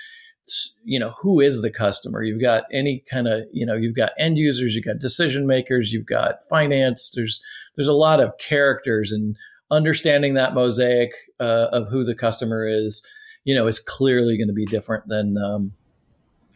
you 0.84 0.98
know 0.98 1.12
who 1.20 1.40
is 1.40 1.62
the 1.62 1.70
customer 1.70 2.22
you've 2.22 2.40
got 2.40 2.64
any 2.72 3.02
kind 3.08 3.28
of 3.28 3.44
you 3.52 3.64
know 3.64 3.76
you've 3.76 3.94
got 3.94 4.10
end 4.18 4.36
users 4.36 4.74
you've 4.74 4.84
got 4.84 4.98
decision 4.98 5.46
makers 5.46 5.92
you've 5.92 6.06
got 6.06 6.44
finance 6.48 7.12
there's 7.14 7.40
there's 7.76 7.88
a 7.88 7.92
lot 7.92 8.20
of 8.20 8.36
characters 8.38 9.12
and 9.12 9.36
understanding 9.70 10.34
that 10.34 10.52
mosaic 10.52 11.12
uh, 11.38 11.68
of 11.70 11.88
who 11.88 12.02
the 12.02 12.14
customer 12.14 12.66
is 12.66 13.06
you 13.44 13.54
know, 13.54 13.66
is 13.66 13.78
clearly 13.78 14.36
going 14.36 14.48
to 14.48 14.54
be 14.54 14.66
different 14.66 15.08
than 15.08 15.36
um, 15.38 15.72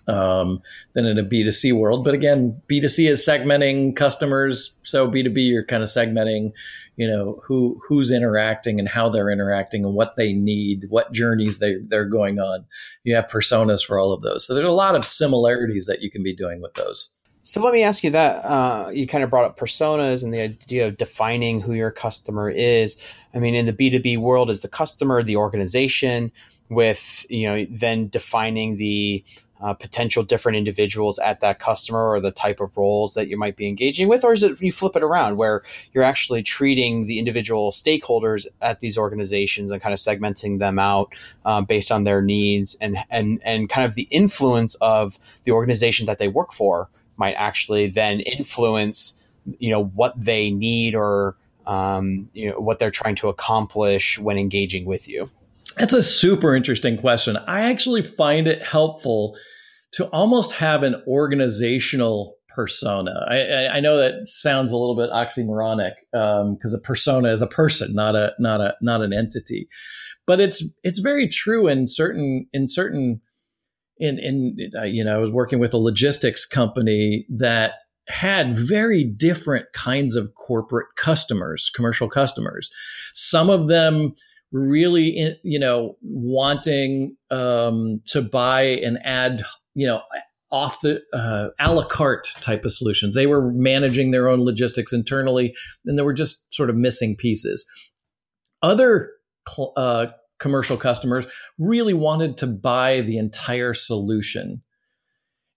um, 0.09 0.63
than 0.93 1.07
in 1.07 1.19
a 1.19 1.25
B2C 1.25 1.73
world. 1.73 2.05
But 2.05 2.15
again, 2.15 2.61
B2C 2.69 3.11
is 3.11 3.27
segmenting 3.27 3.95
customers. 3.97 4.77
So 4.83 5.11
B2B, 5.11 5.49
you're 5.49 5.65
kind 5.65 5.83
of 5.83 5.89
segmenting, 5.89 6.53
you 6.97 7.09
know, 7.09 7.41
who 7.45 7.81
who's 7.87 8.11
interacting 8.11 8.79
and 8.79 8.89
how 8.89 9.09
they're 9.09 9.31
interacting 9.31 9.85
and 9.85 9.95
what 9.95 10.17
they 10.17 10.33
need, 10.33 10.85
what 10.89 11.13
journeys 11.13 11.59
they, 11.59 11.77
they're 11.87 12.05
going 12.09 12.39
on. 12.39 12.65
You 13.05 13.15
have 13.17 13.27
personas 13.27 13.85
for 13.85 13.99
all 13.99 14.13
of 14.13 14.23
those. 14.23 14.47
So 14.47 14.55
there's 14.55 14.67
a 14.67 14.71
lot 14.71 14.95
of 14.95 15.05
similarities 15.05 15.87
that 15.87 16.03
you 16.03 16.11
can 16.11 16.23
be 16.23 16.35
doing 16.35 16.61
with 16.61 16.75
those. 16.75 17.13
So 17.43 17.63
let 17.63 17.73
me 17.73 17.85
ask 17.85 18.03
you 18.03 18.11
that. 18.11 18.45
Uh, 18.45 18.91
you 18.93 19.07
kind 19.07 19.23
of 19.23 19.31
brought 19.31 19.45
up 19.45 19.57
personas 19.57 20.25
and 20.25 20.35
the 20.35 20.41
idea 20.41 20.89
of 20.89 20.97
defining 20.97 21.61
who 21.61 21.75
your 21.75 21.93
customer 21.93 22.51
is. 22.51 22.97
I 23.35 23.39
mean, 23.39 23.55
in 23.55 23.67
the 23.67 23.73
B2B 23.73 24.19
world, 24.19 24.51
is 24.51 24.63
the 24.63 24.69
customer 24.69 25.23
the 25.23 25.37
organization? 25.37 26.33
With 26.69 27.25
you 27.29 27.49
know 27.49 27.67
then 27.71 28.09
defining 28.09 28.77
the 28.77 29.23
uh, 29.61 29.73
potential 29.73 30.23
different 30.23 30.59
individuals 30.59 31.19
at 31.21 31.41
that 31.41 31.59
customer 31.59 32.11
or 32.11 32.21
the 32.21 32.31
type 32.31 32.61
of 32.61 32.77
roles 32.77 33.15
that 33.15 33.29
you 33.29 33.39
might 33.39 33.57
be 33.57 33.67
engaging 33.67 34.07
with 34.07 34.23
or 34.25 34.33
is 34.33 34.43
it 34.43 34.61
you 34.61 34.71
flip 34.71 34.95
it 34.97 35.03
around 35.03 35.37
where 35.37 35.63
you're 35.93 36.05
actually 36.05 36.43
treating 36.43 37.07
the 37.07 37.19
individual 37.19 37.71
stakeholders 37.71 38.47
at 38.61 38.81
these 38.81 38.99
organizations 38.99 39.71
and 39.71 39.81
kind 39.81 39.95
of 39.95 39.99
segmenting 39.99 40.59
them 40.59 40.79
out 40.79 41.15
uh, 41.47 41.61
based 41.61 41.91
on 41.91 42.05
their 42.05 42.21
needs 42.21 42.77
and 42.81 42.99
and 43.11 43.41
and 43.45 43.69
kind 43.69 43.87
of 43.87 43.95
the 43.95 44.09
influence 44.11 44.75
of 44.77 45.19
the 45.45 45.53
organization 45.53 46.07
that 46.07 46.19
they 46.19 46.29
work 46.29 46.53
for 46.53 46.91
might 47.17 47.35
actually 47.35 47.87
then 47.87 48.21
influence 48.21 49.15
you 49.59 49.71
know 49.71 49.85
what 49.85 50.13
they 50.23 50.51
need 50.51 50.95
or 50.95 51.37
um, 51.67 52.29
you 52.33 52.51
know 52.51 52.61
what 52.61 52.79
they're 52.79 52.91
trying 52.91 53.15
to 53.15 53.29
accomplish 53.29 54.19
when 54.19 54.37
engaging 54.37 54.85
with 54.85 55.09
you 55.09 55.31
that's 55.77 55.93
a 55.93 56.03
super 56.03 56.55
interesting 56.55 56.97
question. 56.97 57.37
I 57.47 57.63
actually 57.63 58.03
find 58.03 58.49
it 58.49 58.63
helpful 58.63 59.37
to 59.93 60.07
almost 60.07 60.53
have 60.53 60.83
an 60.83 61.03
organizational 61.07 62.37
persona. 62.55 63.13
I, 63.29 63.69
I, 63.69 63.81
know 63.81 63.99
that 63.99 64.27
sounds 64.27 64.73
a 64.73 64.77
little 64.77 64.97
bit 64.97 65.11
oxymoronic 65.11 65.93
because 66.11 66.75
um, 66.75 66.81
a 66.81 66.83
persona 66.83 67.31
is 67.31 67.43
a 67.43 67.47
person, 67.47 67.95
not 67.95 68.17
a 68.17 68.33
not 68.39 68.63
a 68.63 68.75
not 68.81 69.03
an 69.03 69.13
entity. 69.13 69.69
But 70.27 70.41
it's 70.41 70.65
it's 70.83 70.99
very 70.99 71.29
true 71.29 71.69
in 71.69 71.87
certain 71.87 72.47
in 72.55 72.67
certain 72.67 73.21
in 73.99 74.19
in 74.19 74.57
uh, 74.79 74.85
you 74.85 75.05
know 75.05 75.17
I 75.17 75.19
was 75.19 75.31
working 75.31 75.59
with 75.59 75.75
a 75.75 75.79
logistics 75.79 76.47
company 76.47 77.27
that 77.29 77.73
had 78.09 78.57
very 78.57 79.05
different 79.05 79.67
kinds 79.75 80.17
of 80.17 80.35
corporate 80.35 80.87
customers, 80.97 81.71
commercial 81.75 82.09
customers. 82.09 82.71
Some 83.13 83.51
of 83.51 83.69
them 83.69 84.15
really, 84.53 85.37
you 85.43 85.59
know, 85.59 85.97
wanting 86.03 87.17
um, 87.31 88.01
to 88.07 88.23
buy 88.23 88.63
and 88.63 88.99
add, 89.05 89.43
you 89.75 89.87
know, 89.87 90.01
off 90.51 90.81
the 90.81 91.03
uh, 91.13 91.49
a 91.59 91.75
la 91.75 91.85
carte 91.85 92.29
type 92.41 92.65
of 92.65 92.73
solutions. 92.73 93.15
They 93.15 93.27
were 93.27 93.53
managing 93.53 94.11
their 94.11 94.29
own 94.29 94.41
logistics 94.41 94.93
internally, 94.93 95.55
and 95.85 95.99
there 95.99 96.05
were 96.05 96.13
just 96.13 96.53
sort 96.55 96.71
of 96.71 96.77
missing 96.77 97.17
pieces. 97.17 97.65
Other 98.63 99.11
uh, 99.77 100.07
commercial 100.39 100.77
customers 100.77 101.27
really 101.59 101.95
wanted 101.95 102.39
to 102.39 102.47
buy 102.47 103.01
the 103.01 103.19
entire 103.19 103.75
solution, 103.75 104.63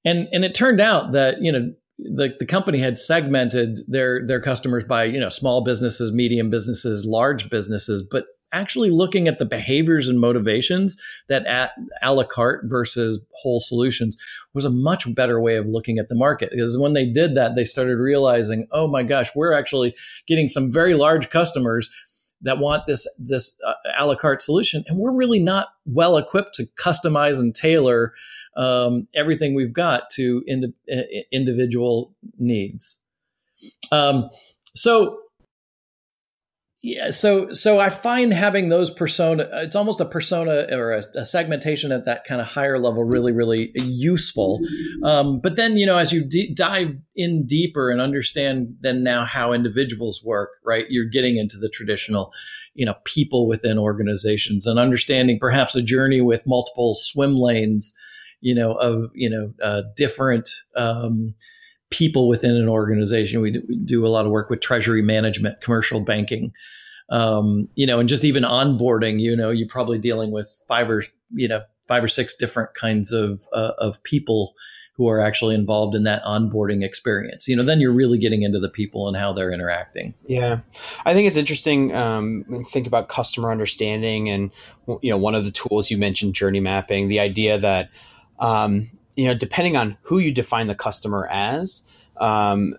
and 0.03 0.27
and 0.31 0.43
it 0.43 0.55
turned 0.55 0.81
out 0.81 1.11
that 1.11 1.41
you 1.41 1.51
know 1.51 1.71
the, 1.99 2.35
the 2.39 2.45
company 2.45 2.79
had 2.79 2.97
segmented 2.97 3.79
their 3.87 4.25
their 4.25 4.41
customers 4.41 4.83
by 4.83 5.03
you 5.03 5.19
know 5.19 5.29
small 5.29 5.63
businesses, 5.63 6.11
medium 6.11 6.49
businesses, 6.49 7.05
large 7.05 7.49
businesses, 7.49 8.03
but 8.09 8.25
actually 8.51 8.89
looking 8.89 9.27
at 9.27 9.39
the 9.39 9.45
behaviors 9.45 10.07
and 10.07 10.19
motivations 10.19 10.97
that 11.27 11.45
at 11.45 11.71
a 12.01 12.13
la 12.13 12.23
carte 12.23 12.61
versus 12.65 13.19
whole 13.31 13.59
solutions 13.59 14.17
was 14.53 14.65
a 14.65 14.69
much 14.69 15.13
better 15.15 15.39
way 15.39 15.55
of 15.55 15.65
looking 15.67 15.99
at 15.99 16.09
the 16.09 16.15
market 16.15 16.49
because 16.51 16.77
when 16.77 16.93
they 16.93 17.05
did 17.05 17.35
that 17.35 17.55
they 17.55 17.65
started 17.65 17.97
realizing 17.97 18.67
oh 18.71 18.87
my 18.87 19.03
gosh 19.03 19.29
we're 19.35 19.53
actually 19.53 19.93
getting 20.27 20.47
some 20.47 20.71
very 20.71 20.93
large 20.95 21.29
customers 21.29 21.89
that 22.41 22.57
want 22.57 22.87
this 22.87 23.07
this 23.19 23.57
uh, 23.67 23.73
a 23.97 24.05
la 24.05 24.15
carte 24.15 24.41
solution 24.41 24.83
and 24.87 24.97
we're 24.97 25.13
really 25.13 25.39
not 25.39 25.69
well 25.85 26.17
equipped 26.17 26.55
to 26.55 26.65
customize 26.77 27.39
and 27.39 27.53
tailor 27.53 28.13
um, 28.59 29.07
everything 29.15 29.55
we've 29.55 29.73
got 29.73 30.09
to 30.11 30.43
ind- 30.45 30.73
individual 31.31 32.13
needs. 32.37 33.03
Um, 33.91 34.29
so 34.75 35.19
yeah, 36.81 37.11
so 37.11 37.51
so 37.53 37.79
I 37.79 37.89
find 37.89 38.33
having 38.33 38.69
those 38.69 38.89
persona, 38.89 39.49
it's 39.53 39.75
almost 39.75 39.99
a 39.99 40.05
persona 40.05 40.65
or 40.71 40.93
a, 40.93 41.03
a 41.15 41.25
segmentation 41.25 41.91
at 41.91 42.05
that 42.05 42.23
kind 42.23 42.39
of 42.39 42.47
higher 42.47 42.79
level, 42.79 43.03
really 43.03 43.33
really 43.33 43.71
useful. 43.75 44.61
Um, 45.03 45.41
but 45.41 45.57
then 45.57 45.75
you 45.75 45.85
know, 45.85 45.97
as 45.97 46.13
you 46.13 46.23
d- 46.23 46.53
dive 46.53 46.95
in 47.15 47.45
deeper 47.45 47.89
and 47.91 47.99
understand 47.99 48.75
then 48.79 49.03
now 49.03 49.25
how 49.25 49.51
individuals 49.51 50.23
work, 50.23 50.51
right? 50.65 50.85
You're 50.89 51.09
getting 51.09 51.35
into 51.35 51.57
the 51.57 51.69
traditional, 51.69 52.31
you 52.75 52.85
know, 52.85 52.95
people 53.03 53.45
within 53.45 53.77
organizations 53.77 54.65
and 54.65 54.79
understanding 54.79 55.37
perhaps 55.37 55.75
a 55.75 55.81
journey 55.81 56.21
with 56.21 56.47
multiple 56.47 56.95
swim 56.95 57.35
lanes 57.35 57.93
you 58.41 58.55
know, 58.55 58.73
of 58.73 59.11
you 59.13 59.29
know 59.29 59.53
uh, 59.61 59.81
different 59.95 60.49
um, 60.75 61.35
people 61.89 62.27
within 62.27 62.55
an 62.55 62.69
organization. 62.69 63.41
We 63.41 63.61
do, 63.85 64.05
a 64.05 64.09
lot 64.09 64.25
of 64.25 64.31
work 64.31 64.49
with 64.49 64.61
treasury 64.61 65.01
management, 65.01 65.61
commercial 65.61 66.01
banking, 66.01 66.53
um, 67.09 67.67
you 67.75 67.85
know, 67.85 67.99
and 67.99 68.07
just 68.07 68.23
even 68.23 68.43
onboarding. 68.43 69.19
You 69.19 69.35
know, 69.35 69.49
you're 69.49 69.67
probably 69.67 69.97
dealing 69.97 70.31
with 70.31 70.51
five 70.67 70.89
or 70.89 71.03
you 71.31 71.47
know 71.47 71.61
five 71.87 72.03
or 72.03 72.07
six 72.07 72.35
different 72.35 72.73
kinds 72.75 73.11
of 73.11 73.41
uh, 73.53 73.71
of 73.77 74.01
people 74.03 74.55
who 74.93 75.07
are 75.07 75.21
actually 75.21 75.55
involved 75.55 75.95
in 75.95 76.03
that 76.03 76.21
onboarding 76.25 76.83
experience. 76.83 77.47
You 77.47 77.55
know, 77.55 77.63
then 77.63 77.79
you're 77.79 77.93
really 77.93 78.17
getting 78.17 78.43
into 78.43 78.59
the 78.59 78.67
people 78.67 79.07
and 79.07 79.15
how 79.15 79.31
they're 79.31 79.51
interacting. 79.51 80.13
Yeah, 80.25 80.59
I 81.05 81.13
think 81.13 81.25
it's 81.25 81.37
interesting. 81.37 81.95
Um, 81.95 82.43
think 82.67 82.85
about 82.85 83.07
customer 83.07 83.49
understanding, 83.49 84.29
and 84.29 84.51
you 85.01 85.09
know, 85.09 85.17
one 85.17 85.35
of 85.35 85.45
the 85.45 85.51
tools 85.51 85.89
you 85.89 85.97
mentioned, 85.97 86.35
journey 86.35 86.59
mapping. 86.59 87.07
The 87.07 87.19
idea 87.21 87.57
that 87.57 87.89
um, 88.39 88.91
you 89.19 89.25
know, 89.25 89.33
depending 89.33 89.75
on 89.75 89.97
who 90.03 90.19
you 90.19 90.31
define 90.31 90.67
the 90.67 90.75
customer 90.75 91.27
as, 91.29 91.83
um, 92.21 92.73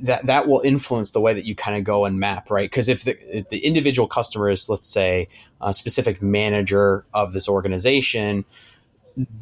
that 0.00 0.26
that 0.26 0.48
will 0.48 0.60
influence 0.62 1.12
the 1.12 1.20
way 1.20 1.32
that 1.32 1.44
you 1.44 1.54
kind 1.54 1.76
of 1.76 1.84
go 1.84 2.04
and 2.04 2.18
map, 2.18 2.50
right? 2.50 2.68
Because 2.68 2.88
if 2.88 3.04
the 3.04 3.38
if 3.38 3.48
the 3.48 3.58
individual 3.58 4.08
customer 4.08 4.50
is, 4.50 4.68
let's 4.68 4.88
say, 4.88 5.28
a 5.60 5.72
specific 5.72 6.20
manager 6.20 7.04
of 7.14 7.32
this 7.32 7.48
organization, 7.48 8.44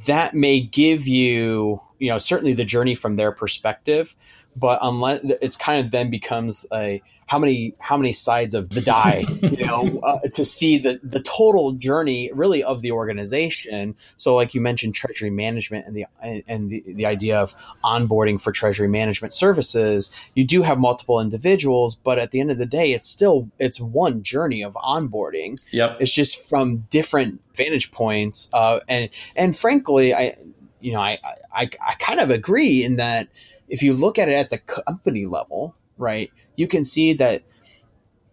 that 0.07 0.35
may 0.35 0.61
give 0.61 1.09
you, 1.09 1.81
you 1.99 2.11
know, 2.11 2.19
certainly 2.19 2.53
the 2.53 2.67
journey 2.67 2.95
from 2.95 3.17
their 3.17 3.33
perspective, 3.33 4.15
but 4.55 4.79
unless 4.83 5.23
it's 5.41 5.57
kind 5.57 5.83
of 5.83 5.91
then 5.91 6.11
becomes 6.11 6.67
a 6.71 7.01
how 7.31 7.39
many 7.39 7.73
how 7.79 7.97
many 7.97 8.13
sides 8.13 8.57
of 8.57 8.71
the 8.71 8.81
die 8.81 9.25
you 9.41 9.65
know 9.67 10.01
uh, 10.01 10.19
to 10.33 10.45
see 10.45 10.79
the 10.79 10.99
the 11.05 11.21
total 11.21 11.71
journey 11.75 12.29
really 12.35 12.61
of 12.65 12.83
the 12.83 12.91
organization. 12.91 13.95
So 14.17 14.35
like 14.35 14.53
you 14.53 14.61
mentioned 14.61 14.97
treasury 14.97 15.31
management 15.31 15.87
and 15.87 15.95
the 15.95 16.07
and, 16.21 16.43
and 16.49 16.71
the, 16.71 16.83
the 16.89 17.07
idea 17.07 17.39
of 17.41 17.55
onboarding 17.85 18.41
for 18.41 18.51
treasury 18.51 18.89
management 18.89 19.33
services. 19.33 20.11
You 20.35 20.45
do 20.45 20.63
have 20.63 20.81
multiple 20.81 21.21
individuals 21.21 21.95
but 21.95 22.19
at 22.19 22.33
the 22.33 22.41
end 22.41 22.51
of 22.51 22.59
the 22.59 22.67
day 22.67 22.95
it's 22.95 23.09
still 23.09 23.49
it's 23.61 23.81
one 23.81 24.25
journey 24.25 24.65
of 24.65 24.75
onboarding. 24.75 25.61
Yep. 25.71 25.99
It's 26.01 26.13
just 26.13 26.45
from 26.49 26.89
different 26.91 27.41
vantage 27.55 27.93
points 27.93 28.49
uh, 28.53 28.81
and 28.89 29.09
and 29.37 29.57
frankly 29.57 30.15
i 30.15 30.37
you 30.81 30.93
know 30.93 31.01
I, 31.01 31.19
I 31.53 31.71
i 31.87 31.95
kind 31.99 32.19
of 32.19 32.31
agree 32.31 32.83
in 32.83 32.97
that 32.97 33.29
if 33.69 33.83
you 33.83 33.93
look 33.93 34.19
at 34.19 34.29
it 34.29 34.35
at 34.35 34.51
the 34.51 34.59
company 34.59 35.27
level 35.27 35.77
right 35.99 36.33
you 36.61 36.69
can 36.69 36.85
see 36.85 37.15
that 37.15 37.43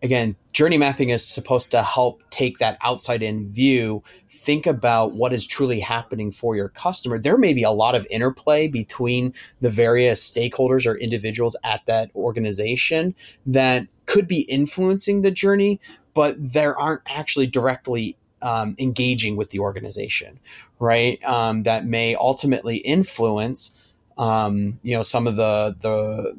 again 0.04 0.36
journey 0.52 0.78
mapping 0.78 1.10
is 1.10 1.26
supposed 1.26 1.72
to 1.72 1.82
help 1.82 2.22
take 2.30 2.58
that 2.58 2.78
outside 2.82 3.24
in 3.24 3.50
view 3.52 4.04
think 4.48 4.66
about 4.66 5.14
what 5.14 5.34
is 5.34 5.46
truly 5.46 5.80
happening 5.80 6.32
for 6.32 6.56
your 6.56 6.70
customer. 6.70 7.20
There 7.20 7.38
may 7.38 7.54
be 7.54 7.64
a 7.64 7.72
lot 7.72 7.96
of 7.96 8.08
interplay 8.10 8.68
between 8.68 9.34
the 9.62 9.70
various 9.70 10.32
stakeholders 10.32 10.86
or 10.86 10.98
individuals 10.98 11.56
at 11.64 11.86
that 11.86 12.12
organization 12.16 13.14
that 13.46 13.88
could 14.06 14.28
be 14.28 14.42
influencing 14.42 15.22
the 15.22 15.32
journey 15.32 15.80
but 16.14 16.36
there 16.40 16.78
aren't 16.78 17.02
actually 17.08 17.46
directly 17.46 18.18
um, 18.42 18.76
engaging 18.80 19.36
with 19.36 19.50
the 19.52 19.60
organization 19.60 20.40
right? 20.80 21.24
Um, 21.24 21.64
that 21.64 21.86
may 21.86 22.16
ultimately 22.16 22.78
influence 22.78 23.94
um, 24.18 24.80
you 24.84 24.96
know 24.96 25.02
some 25.02 25.28
of 25.28 25.36
the 25.36 25.76
the 25.80 26.36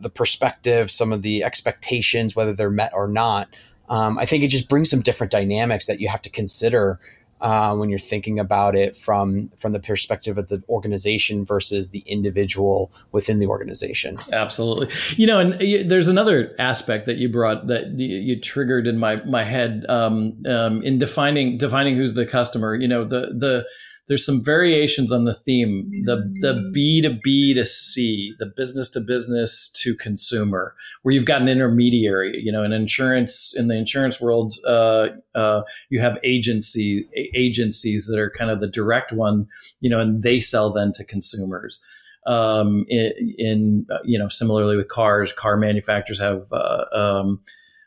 the 0.00 0.10
perspective, 0.10 0.90
some 0.90 1.12
of 1.12 1.22
the 1.22 1.44
expectations, 1.44 2.34
whether 2.34 2.52
they're 2.52 2.70
met 2.70 2.92
or 2.94 3.08
not. 3.08 3.48
Um, 3.88 4.18
I 4.18 4.26
think 4.26 4.44
it 4.44 4.48
just 4.48 4.68
brings 4.68 4.88
some 4.88 5.00
different 5.00 5.32
dynamics 5.32 5.86
that 5.86 6.00
you 6.00 6.08
have 6.08 6.22
to 6.22 6.30
consider 6.30 7.00
uh, 7.40 7.74
when 7.74 7.88
you're 7.88 7.98
thinking 7.98 8.38
about 8.38 8.74
it 8.74 8.96
from 8.96 9.50
from 9.56 9.72
the 9.72 9.80
perspective 9.80 10.36
of 10.36 10.48
the 10.48 10.62
organization 10.68 11.44
versus 11.44 11.90
the 11.90 12.00
individual 12.00 12.92
within 13.12 13.38
the 13.38 13.46
organization. 13.46 14.18
Absolutely, 14.32 14.88
you 15.16 15.26
know, 15.26 15.40
and 15.40 15.90
there's 15.90 16.08
another 16.08 16.54
aspect 16.58 17.06
that 17.06 17.16
you 17.16 17.28
brought 17.28 17.66
that 17.68 17.98
you, 17.98 18.16
you 18.16 18.40
triggered 18.40 18.86
in 18.86 18.98
my 18.98 19.24
my 19.24 19.42
head 19.42 19.86
um, 19.88 20.42
um, 20.46 20.82
in 20.82 20.98
defining 20.98 21.56
defining 21.56 21.96
who's 21.96 22.14
the 22.14 22.26
customer. 22.26 22.74
You 22.74 22.88
know, 22.88 23.04
the 23.04 23.32
the 23.34 23.66
there's 24.10 24.26
some 24.26 24.42
variations 24.42 25.12
on 25.12 25.24
the 25.24 25.32
theme 25.32 25.88
the 26.02 26.16
the 26.40 26.68
b 26.74 27.00
to 27.00 27.10
b 27.22 27.54
to 27.54 27.64
c 27.64 28.34
the 28.40 28.46
business 28.56 28.88
to 28.88 29.00
business 29.00 29.70
to 29.72 29.94
consumer 29.94 30.74
where 31.02 31.14
you've 31.14 31.24
got 31.24 31.40
an 31.40 31.48
intermediary 31.48 32.36
you 32.42 32.50
know 32.50 32.64
in 32.64 32.72
insurance 32.72 33.54
in 33.56 33.68
the 33.68 33.76
insurance 33.76 34.20
world 34.20 34.56
uh, 34.66 35.08
uh, 35.36 35.62
you 35.90 36.00
have 36.00 36.18
agency 36.24 37.08
agencies 37.34 38.06
that 38.08 38.18
are 38.18 38.30
kind 38.30 38.50
of 38.50 38.58
the 38.58 38.66
direct 38.66 39.12
one 39.12 39.46
you 39.78 39.88
know 39.88 40.00
and 40.00 40.24
they 40.24 40.40
sell 40.40 40.70
then 40.70 40.92
to 40.92 41.04
consumers. 41.04 41.80
Um, 42.26 42.84
in, 42.88 43.34
in 43.38 43.86
uh, 43.90 43.98
you 44.04 44.18
know 44.18 44.28
similarly 44.28 44.76
with 44.76 44.88
cars 44.88 45.32
car 45.32 45.56
manufacturers 45.56 46.20
have 46.20 46.52
uh, 46.52 46.84
um, 46.92 47.40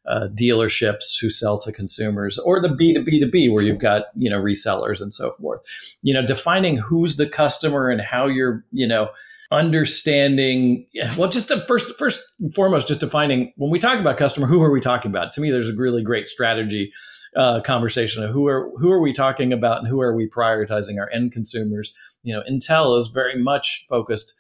uh, 0.06 0.28
dealerships 0.34 1.20
who 1.20 1.30
sell 1.30 1.58
to 1.60 1.72
consumers 1.72 2.38
or 2.38 2.62
the 2.62 2.70
B2B2B 2.70 3.52
where 3.52 3.64
you've 3.64 3.80
got, 3.80 4.06
you 4.16 4.30
know, 4.30 4.40
resellers 4.40 5.02
and 5.02 5.14
so 5.14 5.32
forth. 5.32 5.62
You 6.02 6.14
know, 6.14 6.26
defining 6.26 6.78
who's 6.78 7.16
the 7.16 7.28
customer 7.28 7.90
and 7.90 8.02
how 8.02 8.28
you're, 8.28 8.66
you 8.72 8.88
know, 8.88 9.10
understanding 9.52 10.84
well 11.16 11.30
just 11.30 11.50
to 11.50 11.62
first 11.66 11.96
first 12.00 12.22
and 12.40 12.56
foremost 12.56 12.88
just 12.88 13.00
defining 13.00 13.54
when 13.56 13.70
we 13.70 13.78
talk 13.78 14.00
about 14.00 14.18
customer 14.18 14.48
who 14.48 14.64
are 14.64 14.72
we 14.72 14.80
talking 14.80 15.12
about 15.12 15.32
to 15.32 15.42
me 15.42 15.52
there's 15.52 15.70
a 15.70 15.76
really 15.76 16.02
great 16.02 16.28
strategy 16.28 16.92
uh, 17.36 17.62
conversation 17.62 18.24
of 18.24 18.32
who 18.32 18.48
are 18.48 18.72
who 18.78 18.92
are 18.92 19.00
we 19.00 19.14
talking 19.14 19.54
about 19.54 19.78
and 19.78 19.88
who 19.88 20.02
are 20.02 20.16
we 20.16 20.28
prioritizing 20.28 21.00
our 21.00 21.08
end 21.12 21.32
consumers 21.32 21.94
you 22.24 22.34
know 22.34 22.42
intel 22.50 23.00
is 23.00 23.10
very 23.10 23.40
much 23.40 23.86
focused 23.88 24.34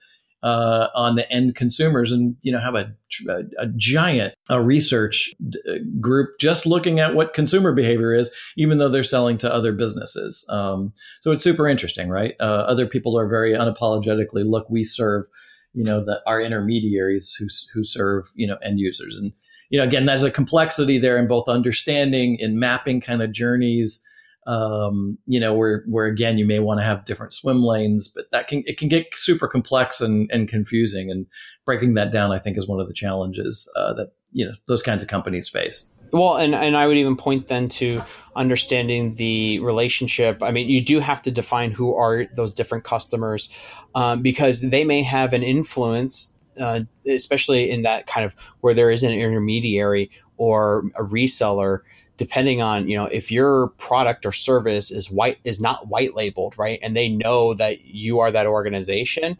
uh, 0.43 0.89
on 0.93 1.15
the 1.15 1.29
end 1.31 1.55
consumers. 1.55 2.11
And 2.11 2.35
you 2.41 2.51
know 2.51 2.59
have 2.59 2.75
a, 2.75 2.93
a, 3.27 3.41
a 3.57 3.67
giant 3.75 4.35
a 4.49 4.61
research 4.61 5.33
d- 5.49 5.59
uh, 5.67 5.75
group 5.99 6.31
just 6.39 6.65
looking 6.65 6.99
at 6.99 7.15
what 7.15 7.33
consumer 7.33 7.71
behavior 7.71 8.13
is 8.13 8.29
even 8.57 8.77
though 8.77 8.89
they're 8.89 9.03
selling 9.03 9.37
to 9.39 9.53
other 9.53 9.73
businesses. 9.73 10.45
Um, 10.49 10.93
so 11.21 11.31
it's 11.31 11.43
super 11.43 11.67
interesting 11.67 12.09
right? 12.09 12.35
Uh, 12.39 12.65
other 12.67 12.85
people 12.85 13.17
are 13.17 13.27
very 13.27 13.53
unapologetically 13.53 14.45
look 14.45 14.69
we 14.69 14.83
serve 14.83 15.25
you 15.73 15.83
know, 15.83 16.05
our 16.25 16.39
intermediaries 16.41 17.35
who, 17.37 17.47
who 17.73 17.83
serve, 17.83 18.25
you 18.35 18.47
know, 18.47 18.57
end 18.63 18.79
users. 18.79 19.17
And, 19.17 19.33
you 19.69 19.79
know, 19.79 19.85
again, 19.85 20.05
there's 20.05 20.23
a 20.23 20.31
complexity 20.31 20.99
there 20.99 21.17
in 21.17 21.27
both 21.27 21.47
understanding 21.47 22.37
and 22.39 22.59
mapping 22.59 23.01
kind 23.01 23.21
of 23.21 23.31
journeys, 23.31 24.03
um, 24.47 25.17
you 25.25 25.39
know, 25.39 25.53
where, 25.53 25.83
where 25.87 26.05
again, 26.05 26.37
you 26.37 26.45
may 26.45 26.59
want 26.59 26.79
to 26.79 26.83
have 26.83 27.05
different 27.05 27.33
swim 27.33 27.63
lanes, 27.63 28.07
but 28.07 28.25
that 28.31 28.47
can, 28.47 28.63
it 28.65 28.77
can 28.77 28.89
get 28.89 29.07
super 29.13 29.47
complex 29.47 30.01
and, 30.01 30.29
and 30.31 30.47
confusing 30.47 31.09
and 31.09 31.25
breaking 31.65 31.93
that 31.93 32.11
down, 32.11 32.31
I 32.31 32.39
think 32.39 32.57
is 32.57 32.67
one 32.67 32.79
of 32.79 32.87
the 32.87 32.93
challenges, 32.93 33.71
uh, 33.75 33.93
that, 33.93 34.13
you 34.31 34.45
know, 34.45 34.53
those 34.67 34.81
kinds 34.81 35.01
of 35.03 35.09
companies 35.09 35.47
face. 35.49 35.85
Well, 36.11 36.35
and, 36.35 36.53
and 36.53 36.77
I 36.77 36.85
would 36.85 36.97
even 36.97 37.15
point 37.15 37.47
then 37.47 37.67
to 37.69 37.99
understanding 38.35 39.15
the 39.15 39.59
relationship. 39.59 40.43
I 40.43 40.51
mean, 40.51 40.69
you 40.69 40.83
do 40.83 40.99
have 40.99 41.23
to 41.23 41.31
define 41.31 41.71
who 41.71 41.95
are 41.95 42.25
those 42.35 42.53
different 42.53 42.83
customers 42.83 43.49
um, 43.95 44.21
because 44.21 44.61
they 44.61 44.83
may 44.83 45.01
have 45.01 45.33
an 45.33 45.41
influence, 45.41 46.31
uh, 46.59 46.81
especially 47.07 47.71
in 47.71 47.81
that 47.81 48.05
kind 48.05 48.25
of 48.25 48.35
where 48.61 48.75
there 48.75 48.91
is 48.91 49.01
an 49.01 49.11
intermediary 49.11 50.11
or 50.37 50.83
a 50.95 51.01
reseller. 51.01 51.79
Depending 52.17 52.61
on 52.61 52.87
you 52.87 52.97
know 52.97 53.05
if 53.05 53.31
your 53.31 53.69
product 53.77 54.25
or 54.25 54.31
service 54.31 54.91
is 54.91 55.09
white 55.09 55.39
is 55.43 55.59
not 55.59 55.87
white 55.87 56.13
labeled 56.13 56.53
right, 56.57 56.79
and 56.83 56.95
they 56.95 57.09
know 57.09 57.53
that 57.55 57.85
you 57.85 58.19
are 58.19 58.31
that 58.31 58.45
organization, 58.45 59.37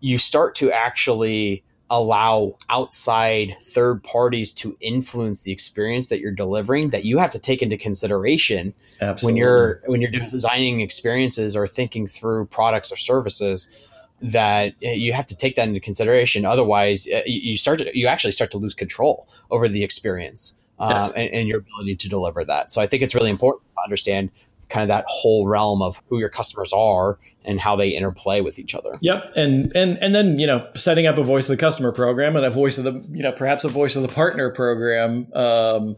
you 0.00 0.18
start 0.18 0.54
to 0.56 0.70
actually 0.70 1.64
allow 1.90 2.56
outside 2.68 3.54
third 3.64 4.02
parties 4.02 4.52
to 4.52 4.76
influence 4.80 5.42
the 5.42 5.52
experience 5.52 6.08
that 6.08 6.18
you're 6.18 6.32
delivering 6.32 6.90
that 6.90 7.04
you 7.04 7.16
have 7.18 7.30
to 7.30 7.38
take 7.38 7.62
into 7.62 7.76
consideration 7.76 8.74
Absolutely. 9.00 9.26
when 9.26 9.36
you're 9.36 9.80
when 9.86 10.00
you're 10.00 10.10
designing 10.10 10.80
experiences 10.80 11.54
or 11.54 11.66
thinking 11.66 12.06
through 12.06 12.44
products 12.46 12.90
or 12.90 12.96
services 12.96 13.88
that 14.20 14.74
eh, 14.82 14.92
you 14.92 15.12
have 15.12 15.26
to 15.26 15.36
take 15.36 15.54
that 15.54 15.68
into 15.68 15.78
consideration 15.78 16.44
otherwise 16.44 17.06
eh, 17.08 17.22
you 17.26 17.56
start 17.56 17.78
to, 17.78 17.96
you 17.96 18.08
actually 18.08 18.32
start 18.32 18.50
to 18.50 18.58
lose 18.58 18.74
control 18.74 19.28
over 19.52 19.68
the 19.68 19.84
experience 19.84 20.54
um, 20.78 20.90
yeah. 20.90 21.06
and, 21.16 21.30
and 21.32 21.48
your 21.48 21.58
ability 21.58 21.96
to 21.96 22.08
deliver 22.08 22.44
that 22.44 22.70
so 22.70 22.80
i 22.80 22.86
think 22.86 23.02
it's 23.02 23.14
really 23.14 23.30
important 23.30 23.62
to 23.74 23.82
understand 23.82 24.30
kind 24.68 24.82
of 24.82 24.88
that 24.88 25.04
whole 25.08 25.46
realm 25.46 25.82
of 25.82 26.02
who 26.08 26.18
your 26.18 26.28
customers 26.28 26.72
are 26.72 27.18
and 27.44 27.60
how 27.60 27.76
they 27.76 27.88
interplay 27.90 28.40
with 28.40 28.58
each 28.58 28.74
other. 28.74 28.98
Yep, 29.00 29.32
and 29.36 29.74
and 29.76 29.98
and 29.98 30.14
then 30.14 30.38
you 30.38 30.46
know 30.46 30.68
setting 30.74 31.06
up 31.06 31.18
a 31.18 31.22
voice 31.22 31.44
of 31.44 31.56
the 31.56 31.60
customer 31.60 31.92
program 31.92 32.36
and 32.36 32.44
a 32.44 32.50
voice 32.50 32.78
of 32.78 32.84
the 32.84 32.92
you 33.10 33.22
know 33.22 33.32
perhaps 33.32 33.64
a 33.64 33.68
voice 33.68 33.96
of 33.96 34.02
the 34.02 34.08
partner 34.08 34.50
program. 34.50 35.32
Um, 35.34 35.96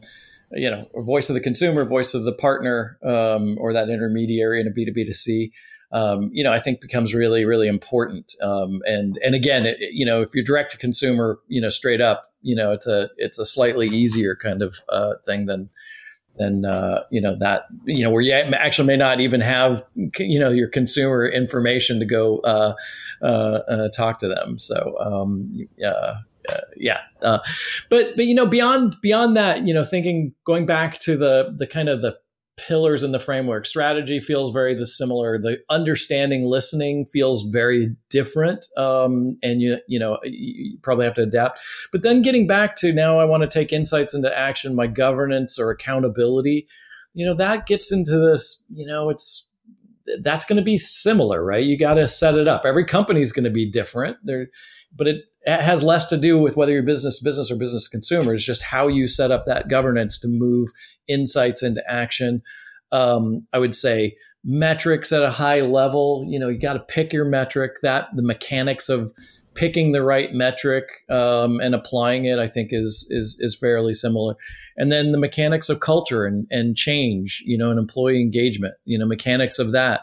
you 0.53 0.71
know, 0.71 0.89
a 0.95 1.03
voice 1.03 1.29
of 1.29 1.35
the 1.35 1.41
consumer, 1.41 1.85
voice 1.85 2.15
of 2.15 2.25
the 2.25 2.33
partner, 2.33 2.99
um, 3.05 3.59
or 3.59 3.75
that 3.75 3.91
intermediary 3.91 4.63
in 4.63 4.67
a 4.67 4.71
B 4.71 4.87
two 4.87 4.93
B 4.93 5.05
to 5.05 5.13
C. 5.13 5.53
Um, 5.91 6.31
you 6.33 6.45
know, 6.45 6.53
I 6.53 6.61
think 6.61 6.81
becomes 6.81 7.15
really, 7.15 7.45
really 7.45 7.69
important. 7.69 8.35
Um, 8.43 8.83
and 8.87 9.19
and 9.25 9.35
again, 9.35 9.67
it, 9.67 9.79
you 9.81 10.05
know, 10.05 10.21
if 10.21 10.35
you're 10.35 10.45
direct 10.45 10.73
to 10.73 10.79
consumer, 10.79 11.41
you 11.49 11.61
know, 11.61 11.71
straight 11.71 12.01
up, 12.01 12.33
you 12.43 12.55
know, 12.55 12.73
it's 12.73 12.87
a 12.87 13.11
it's 13.17 13.39
a 13.39 13.47
slightly 13.47 13.89
easier 13.89 14.37
kind 14.37 14.63
of 14.63 14.77
uh, 14.91 15.15
thing 15.25 15.47
than 15.47 15.71
then 16.39 16.65
uh, 16.65 17.03
you 17.11 17.21
know 17.21 17.37
that 17.37 17.67
you 17.85 18.03
know 18.03 18.11
where 18.11 18.23
you 18.23 18.33
actually 18.33 18.87
may 18.87 18.97
not 18.97 19.21
even 19.21 19.41
have 19.41 19.85
you 20.19 20.39
know 20.39 20.51
your 20.51 20.69
consumer 20.69 21.27
information 21.27 21.99
to 21.99 22.07
go 22.07 22.39
uh, 22.41 22.75
uh, 23.23 23.25
uh 23.25 23.89
talk 23.91 24.19
to 24.21 24.29
them. 24.29 24.59
So 24.59 24.97
um, 25.01 25.69
uh, 25.85 26.15
yeah, 26.77 27.01
uh, 27.23 27.41
but 27.91 28.17
but 28.17 28.27
you 28.27 28.35
know 28.35 28.47
beyond 28.47 28.97
beyond 29.03 29.37
that, 29.37 29.67
you 29.67 29.75
know, 29.75 29.85
thinking 29.85 30.33
going 30.45 30.65
back 30.65 30.99
to 31.01 31.17
the 31.17 31.55
the 31.57 31.67
kind 31.67 31.89
of 31.89 32.01
the 32.01 32.17
pillars 32.59 33.03
in 33.03 33.13
the 33.13 33.19
framework. 33.19 33.65
Strategy 33.65 34.21
feels 34.21 34.53
very 34.53 34.85
similar. 34.85 35.39
The 35.39 35.59
understanding, 35.71 36.45
listening 36.45 37.07
feels 37.07 37.45
very 37.45 37.97
different, 38.11 38.67
um, 38.77 39.39
and 39.43 39.63
you 39.63 39.79
you 39.89 39.99
know 39.99 40.19
you 40.25 40.77
probably 40.83 41.07
have 41.07 41.15
to 41.15 41.23
adapt. 41.23 41.61
But 41.93 42.03
then 42.03 42.23
getting 42.23 42.47
back 42.47 42.77
to 42.77 42.93
now, 42.93 43.19
I 43.19 43.25
want 43.25 43.43
to 43.43 43.49
take 43.49 43.73
insights 43.73 44.13
into 44.13 44.37
action, 44.37 44.75
my 44.75 44.87
governance 44.87 45.59
or 45.59 45.71
accountability. 45.71 46.67
You 47.15 47.25
know 47.25 47.35
that 47.35 47.67
gets 47.67 47.91
into 47.91 48.19
this. 48.19 48.63
You 48.69 48.87
know 48.87 49.09
it's 49.09 49.49
that's 50.23 50.45
going 50.45 50.57
to 50.57 50.63
be 50.63 50.79
similar, 50.79 51.45
right? 51.45 51.65
You 51.65 51.79
got 51.79 51.95
to 51.95 52.09
set 52.09 52.35
it 52.35 52.49
up. 52.49 52.63
Every 52.65 52.85
company 52.85 53.21
is 53.21 53.33
going 53.33 53.45
to 53.45 53.51
be 53.51 53.71
different. 53.71 54.17
There, 54.25 54.49
but 54.95 55.07
it 55.07 55.25
it 55.49 55.63
has 55.63 55.83
less 55.83 56.05
to 56.07 56.19
do 56.19 56.39
with 56.39 56.57
whether 56.57 56.73
you're 56.73 56.83
business 56.83 57.19
to 57.19 57.25
business 57.25 57.51
or 57.51 57.57
business 57.57 57.85
to 57.85 57.91
consumer. 57.91 58.35
It's 58.35 58.45
just 58.45 58.63
how 58.63 58.87
you 58.87 59.09
set 59.09 59.31
up 59.31 59.47
that 59.47 59.69
governance 59.69 60.19
to 60.21 60.29
move 60.29 60.69
insights 61.09 61.63
into 61.63 61.83
action. 61.89 62.43
Um, 62.93 63.47
I 63.53 63.59
would 63.59 63.75
say 63.75 64.17
metrics 64.45 65.11
at 65.11 65.23
a 65.23 65.31
high 65.31 65.63
level. 65.63 66.27
You 66.29 66.39
know, 66.39 66.49
you 66.49 66.59
got 66.59 66.75
to 66.75 66.81
pick 66.81 67.15
your 67.15 67.25
metric. 67.25 67.77
That 67.83 68.09
the 68.15 68.23
mechanics 68.23 68.91
of 68.91 69.11
picking 69.55 69.93
the 69.93 70.03
right 70.03 70.33
metric 70.35 70.85
um, 71.09 71.61
and 71.61 71.75
applying 71.75 72.27
it, 72.27 72.39
I 72.39 72.47
think, 72.47 72.69
is 72.73 73.07
is 73.09 73.39
is 73.41 73.57
fairly 73.57 73.95
similar. 73.95 74.35
And 74.77 74.93
then 74.93 75.13
the 75.13 75.19
mechanics 75.19 75.71
of 75.71 75.81
culture 75.81 76.27
and 76.27 76.47
and 76.51 76.77
change. 76.77 77.43
You 77.47 77.57
know, 77.57 77.71
and 77.71 77.79
employee 77.79 78.21
engagement. 78.21 78.75
You 78.85 78.99
know, 78.99 79.07
mechanics 79.07 79.59
of 79.59 79.73
that. 79.73 80.03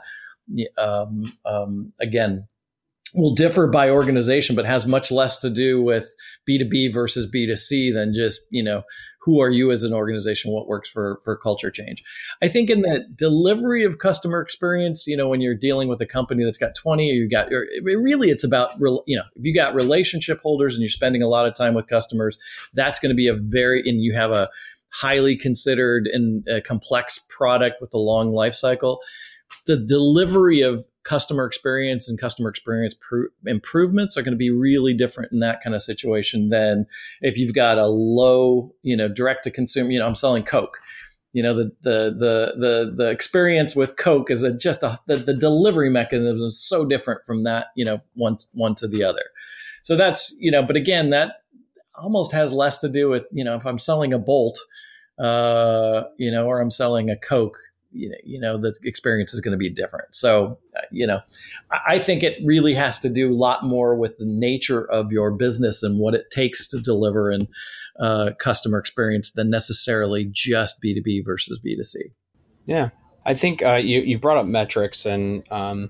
Um, 0.78 1.24
um, 1.46 1.88
again, 2.00 2.48
will 3.16 3.34
differ 3.34 3.68
by 3.68 3.90
organization, 3.90 4.56
but 4.56 4.66
has 4.66 4.86
much 4.86 5.12
less 5.12 5.40
to 5.40 5.50
do 5.50 5.82
with 5.82 6.14
B2B 6.48 6.94
versus 6.94 7.30
B2C 7.30 7.94
than 7.94 8.14
just, 8.14 8.42
you 8.50 8.62
know, 8.62 8.84
who 9.22 9.42
are 9.42 9.50
you 9.50 9.72
as 9.72 9.82
an 9.84 9.94
organization? 9.94 10.52
What 10.52 10.68
works 10.68 10.88
for, 10.88 11.20
for 11.24 11.36
culture 11.36 11.72
change? 11.72 12.04
I 12.44 12.48
think 12.48 12.70
in 12.70 12.82
the 12.82 13.06
delivery 13.16 13.84
of 13.84 13.98
customer 13.98 14.40
experience, 14.42 15.08
you 15.08 15.18
know, 15.18 15.28
when 15.28 15.42
you're 15.42 15.56
dealing 15.56 15.88
with 15.88 16.00
a 16.02 16.06
company 16.06 16.44
that's 16.44 16.60
got 16.60 16.76
20 16.76 17.10
or 17.10 17.14
you 17.14 17.30
got, 17.30 17.52
or 17.52 17.66
really 17.84 18.30
it's 18.30 18.44
about, 18.44 18.72
you 19.08 19.18
know, 19.18 19.24
if 19.36 19.44
you 19.44 19.56
got 19.56 19.74
relationship 19.74 20.40
holders 20.42 20.76
and 20.76 20.82
you're 20.82 20.90
spending 20.90 21.24
a 21.24 21.28
lot 21.28 21.48
of 21.48 21.56
time 21.56 21.74
with 21.74 21.88
customers, 21.88 22.38
that's 22.74 23.00
going 23.00 23.10
to 23.10 23.16
be 23.16 23.28
a 23.28 23.34
very, 23.34 23.80
and 23.80 24.02
you 24.02 24.14
have 24.14 24.32
a 24.32 24.50
highly 24.90 25.36
considered 25.36 26.08
and 26.08 26.48
complex 26.64 27.20
product 27.30 27.82
with 27.82 27.94
a 27.94 27.98
long 27.98 28.32
life 28.32 28.54
cycle 28.54 29.00
the 29.68 29.78
delivery 29.78 30.62
of 30.62 30.86
customer 31.04 31.46
experience 31.46 32.10
and 32.10 32.20
customer 32.20 32.50
experience 32.50 32.96
pr- 33.00 33.26
improvements 33.46 34.18
are 34.18 34.24
going 34.24 34.34
to 34.34 34.38
be 34.38 34.50
really 34.50 34.94
different 34.94 35.32
in 35.32 35.40
that 35.40 35.62
kind 35.64 35.76
of 35.76 35.82
situation 35.82 36.50
than 36.50 36.86
if 37.22 37.38
you've 37.38 37.54
got 37.54 37.78
a 37.78 37.86
low, 37.86 38.74
you 38.82 38.98
know, 38.98 39.08
direct 39.08 39.44
to 39.44 39.52
consumer, 39.52 39.92
you 39.92 40.00
know, 40.00 40.08
I'm 40.08 40.16
selling 40.16 40.44
Coke. 40.44 40.80
You 41.34 41.44
know, 41.44 41.54
the 41.54 41.72
the 41.82 42.16
the 42.18 42.54
the 42.58 42.94
the 42.96 43.10
experience 43.10 43.76
with 43.76 43.98
Coke 43.98 44.32
is 44.32 44.42
a, 44.42 44.54
just 44.54 44.84
a 44.84 44.98
the, 45.06 45.18
the 45.18 45.34
delivery 45.34 45.90
mechanism 45.90 46.48
is 46.48 46.60
so 46.60 46.86
different 46.86 47.26
from 47.26 47.44
that, 47.44 47.68
you 47.76 47.84
know, 47.84 48.00
one 48.14 48.38
one 48.54 48.74
to 48.76 48.88
the 48.88 49.04
other. 49.04 49.24
So 49.84 49.96
that's, 49.96 50.34
you 50.40 50.50
know, 50.50 50.64
but 50.64 50.76
again, 50.76 51.10
that 51.12 51.34
almost 51.94 52.32
has 52.32 52.52
less 52.52 52.78
to 52.80 52.90
do 52.90 53.10
with, 53.10 53.28
you 53.32 53.44
know, 53.44 53.56
if 53.56 53.66
I'm 53.66 53.80
selling 53.80 54.14
a 54.14 54.18
bolt, 54.18 54.58
uh, 55.20 56.04
you 56.18 56.32
know, 56.32 56.46
or 56.48 56.60
I'm 56.60 56.72
selling 56.72 57.10
a 57.10 57.18
Coke, 57.18 57.58
you 57.96 58.10
know, 58.10 58.16
you 58.24 58.40
know 58.40 58.58
the 58.58 58.76
experience 58.84 59.34
is 59.34 59.42
going 59.42 59.54
to 59.54 59.58
be 59.58 59.70
different. 59.70 60.14
So, 60.14 60.60
uh, 60.76 60.82
you 60.92 61.08
know, 61.08 61.22
I 61.88 62.00
think 62.00 62.24
it 62.24 62.38
really 62.44 62.74
has 62.74 63.00
to 63.00 63.10
do 63.10 63.32
a 63.32 63.36
lot 63.36 63.64
more 63.64 63.96
with 63.96 64.18
the 64.18 64.26
nature 64.26 64.84
of 64.84 65.12
your 65.12 65.32
business 65.32 65.82
and 65.82 66.00
what 66.00 66.14
it 66.14 66.30
takes 66.32 66.68
to 66.68 66.82
deliver 66.82 67.32
and 67.32 67.48
uh, 68.00 68.32
customer 68.38 68.78
experience 68.78 69.32
than 69.32 69.50
necessarily 69.50 70.26
just 70.32 70.82
B 70.82 70.94
two 70.94 71.02
B 71.02 71.22
versus 71.22 71.60
B 71.60 71.76
two 71.76 71.84
C. 71.84 72.00
Yeah, 72.66 72.90
I 73.26 73.34
think 73.34 73.64
uh, 73.64 73.76
you 73.76 74.02
you 74.02 74.20
brought 74.20 74.38
up 74.38 74.46
metrics, 74.46 75.06
and 75.06 75.44
um, 75.52 75.90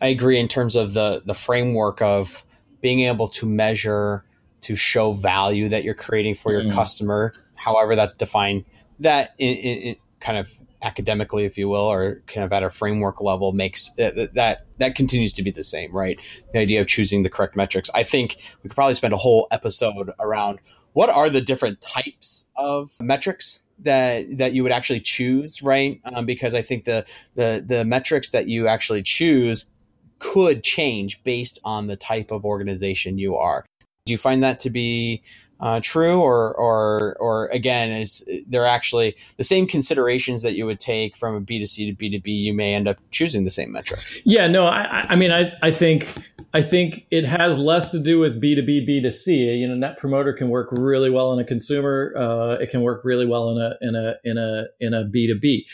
I 0.00 0.08
agree 0.08 0.40
in 0.40 0.48
terms 0.48 0.76
of 0.76 0.94
the 0.94 1.22
the 1.24 1.34
framework 1.34 2.02
of 2.02 2.44
being 2.80 3.00
able 3.00 3.28
to 3.28 3.46
measure 3.46 4.24
to 4.62 4.74
show 4.74 5.12
value 5.12 5.68
that 5.68 5.84
you're 5.84 5.94
creating 5.94 6.34
for 6.34 6.52
your 6.52 6.62
mm. 6.62 6.72
customer, 6.72 7.32
however 7.54 7.94
that's 7.94 8.14
defined. 8.14 8.64
That 9.00 9.34
in, 9.38 9.54
in, 9.54 9.96
kind 10.20 10.38
of 10.38 10.50
academically, 10.82 11.44
if 11.44 11.56
you 11.58 11.68
will, 11.68 11.84
or 11.84 12.22
kind 12.26 12.44
of 12.44 12.52
at 12.52 12.62
a 12.62 12.70
framework 12.70 13.20
level, 13.20 13.52
makes 13.52 13.90
that 13.90 14.34
that, 14.34 14.66
that 14.78 14.94
continues 14.94 15.32
to 15.34 15.42
be 15.42 15.50
the 15.50 15.64
same, 15.64 15.92
right? 15.92 16.18
The 16.52 16.58
idea 16.58 16.80
of 16.80 16.86
choosing 16.86 17.22
the 17.22 17.30
correct 17.30 17.56
metrics. 17.56 17.90
I 17.94 18.02
think 18.02 18.36
we 18.62 18.68
could 18.68 18.74
probably 18.74 18.94
spend 18.94 19.14
a 19.14 19.18
whole 19.18 19.48
episode 19.50 20.10
around 20.20 20.58
what 20.92 21.10
are 21.10 21.28
the 21.28 21.40
different 21.40 21.80
types 21.80 22.44
of 22.56 22.90
metrics 23.00 23.60
that 23.80 24.38
that 24.38 24.52
you 24.54 24.62
would 24.62 24.72
actually 24.72 25.00
choose, 25.00 25.62
right? 25.62 26.00
Um, 26.04 26.26
because 26.26 26.54
I 26.54 26.62
think 26.62 26.84
the 26.84 27.04
the 27.34 27.62
the 27.66 27.84
metrics 27.84 28.30
that 28.30 28.48
you 28.48 28.68
actually 28.68 29.02
choose 29.02 29.70
could 30.18 30.62
change 30.62 31.22
based 31.24 31.60
on 31.64 31.86
the 31.86 31.96
type 31.96 32.30
of 32.30 32.44
organization 32.44 33.18
you 33.18 33.36
are. 33.36 33.66
Do 34.06 34.12
you 34.12 34.18
find 34.18 34.42
that 34.42 34.60
to 34.60 34.70
be 34.70 35.22
uh, 35.60 35.80
true 35.82 36.20
or 36.20 36.54
or 36.54 37.16
or 37.18 37.46
again 37.48 37.90
is 37.90 38.24
they're 38.46 38.66
actually 38.66 39.16
the 39.38 39.44
same 39.44 39.66
considerations 39.66 40.42
that 40.42 40.54
you 40.54 40.66
would 40.66 40.80
take 40.80 41.16
from 41.16 41.34
a 41.34 41.40
b2c 41.40 41.96
to 41.96 42.04
b2b 42.04 42.26
you 42.26 42.52
may 42.52 42.74
end 42.74 42.86
up 42.86 42.98
choosing 43.10 43.44
the 43.44 43.50
same 43.50 43.72
metric. 43.72 44.00
Yeah 44.24 44.48
no 44.48 44.66
i 44.66 45.06
i 45.08 45.16
mean 45.16 45.30
i 45.30 45.52
i 45.62 45.70
think 45.70 46.08
i 46.52 46.62
think 46.62 47.06
it 47.10 47.24
has 47.24 47.58
less 47.58 47.90
to 47.90 47.98
do 47.98 48.18
with 48.18 48.40
b2b 48.40 48.88
b2c 48.88 49.58
you 49.58 49.66
know 49.66 49.74
net 49.74 49.98
promoter 49.98 50.32
can 50.32 50.50
work 50.50 50.68
really 50.72 51.10
well 51.10 51.32
in 51.32 51.38
a 51.38 51.44
consumer 51.44 52.12
uh, 52.16 52.62
it 52.62 52.70
can 52.70 52.82
work 52.82 53.02
really 53.04 53.26
well 53.26 53.50
in 53.50 53.58
a 53.58 53.74
in 53.80 53.94
a 53.94 54.14
in 54.24 54.38
a 54.38 54.64
in 54.80 54.94
a 54.94 55.04
b2b 55.04 55.64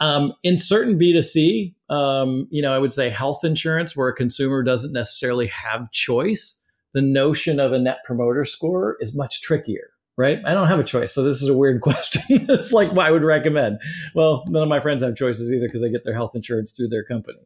Um, 0.00 0.32
in 0.44 0.56
certain 0.56 0.96
B2C, 0.96 1.74
um, 1.90 2.46
you 2.50 2.62
know, 2.62 2.72
I 2.72 2.78
would 2.78 2.92
say 2.92 3.10
health 3.10 3.44
insurance, 3.44 3.96
where 3.96 4.08
a 4.08 4.14
consumer 4.14 4.62
doesn't 4.62 4.92
necessarily 4.92 5.48
have 5.48 5.90
choice, 5.90 6.57
the 6.94 7.02
notion 7.02 7.60
of 7.60 7.72
a 7.72 7.78
net 7.78 7.98
promoter 8.04 8.44
score 8.44 8.96
is 9.00 9.14
much 9.14 9.42
trickier, 9.42 9.90
right? 10.16 10.40
I 10.44 10.54
don't 10.54 10.68
have 10.68 10.80
a 10.80 10.84
choice. 10.84 11.12
So 11.12 11.22
this 11.22 11.42
is 11.42 11.48
a 11.48 11.56
weird 11.56 11.80
question. 11.82 12.22
it's 12.28 12.72
like, 12.72 12.96
I 12.96 13.10
would 13.10 13.22
recommend. 13.22 13.78
Well, 14.14 14.44
none 14.48 14.62
of 14.62 14.68
my 14.68 14.80
friends 14.80 15.02
have 15.02 15.16
choices 15.16 15.52
either 15.52 15.66
because 15.66 15.82
they 15.82 15.90
get 15.90 16.04
their 16.04 16.14
health 16.14 16.34
insurance 16.34 16.72
through 16.72 16.88
their 16.88 17.04
company. 17.04 17.40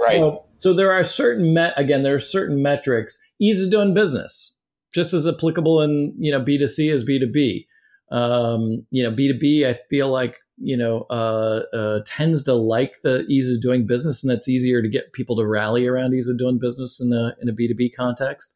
Right. 0.00 0.16
So, 0.16 0.44
so 0.56 0.74
there 0.74 0.92
are 0.92 1.04
certain 1.04 1.52
met 1.52 1.74
again, 1.76 2.02
there 2.02 2.14
are 2.14 2.20
certain 2.20 2.62
metrics, 2.62 3.18
ease 3.38 3.62
of 3.62 3.70
doing 3.70 3.94
business, 3.94 4.56
just 4.92 5.12
as 5.12 5.26
applicable 5.26 5.82
in 5.82 6.14
you 6.18 6.32
know 6.32 6.40
B2C 6.40 6.92
as 6.92 7.04
B2B. 7.04 7.66
Um, 8.10 8.86
you 8.90 9.02
know, 9.02 9.10
B2B, 9.10 9.66
I 9.66 9.78
feel 9.88 10.08
like 10.08 10.36
you 10.58 10.76
know, 10.76 11.06
uh, 11.10 11.62
uh, 11.74 12.00
tends 12.06 12.42
to 12.44 12.54
like 12.54 13.00
the 13.02 13.24
ease 13.28 13.50
of 13.50 13.60
doing 13.60 13.86
business, 13.86 14.22
and 14.22 14.30
that's 14.30 14.48
easier 14.48 14.80
to 14.80 14.88
get 14.88 15.12
people 15.12 15.36
to 15.36 15.46
rally 15.46 15.86
around 15.86 16.14
ease 16.14 16.28
of 16.28 16.38
doing 16.38 16.58
business 16.58 17.00
in 17.00 17.12
a 17.12 17.34
in 17.40 17.48
a 17.48 17.52
B 17.52 17.68
two 17.68 17.74
B 17.74 17.90
context. 17.90 18.54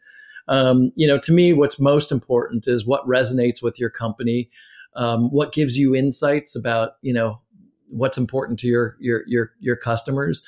Um, 0.49 0.93
you 0.95 1.07
know, 1.07 1.19
to 1.19 1.33
me, 1.33 1.53
what's 1.53 1.81
most 1.81 2.13
important 2.13 2.67
is 2.67 2.87
what 2.87 3.07
resonates 3.07 3.63
with 3.63 3.79
your 3.79 3.91
company, 3.91 4.49
um, 4.95 5.31
what 5.31 5.53
gives 5.53 5.77
you 5.77 5.95
insights 5.95 6.57
about 6.57 6.93
you 7.03 7.13
know 7.13 7.41
what's 7.89 8.19
important 8.19 8.59
to 8.61 8.67
your 8.67 8.97
your 9.01 9.23
your 9.27 9.53
your 9.61 9.77
customers. 9.77 10.43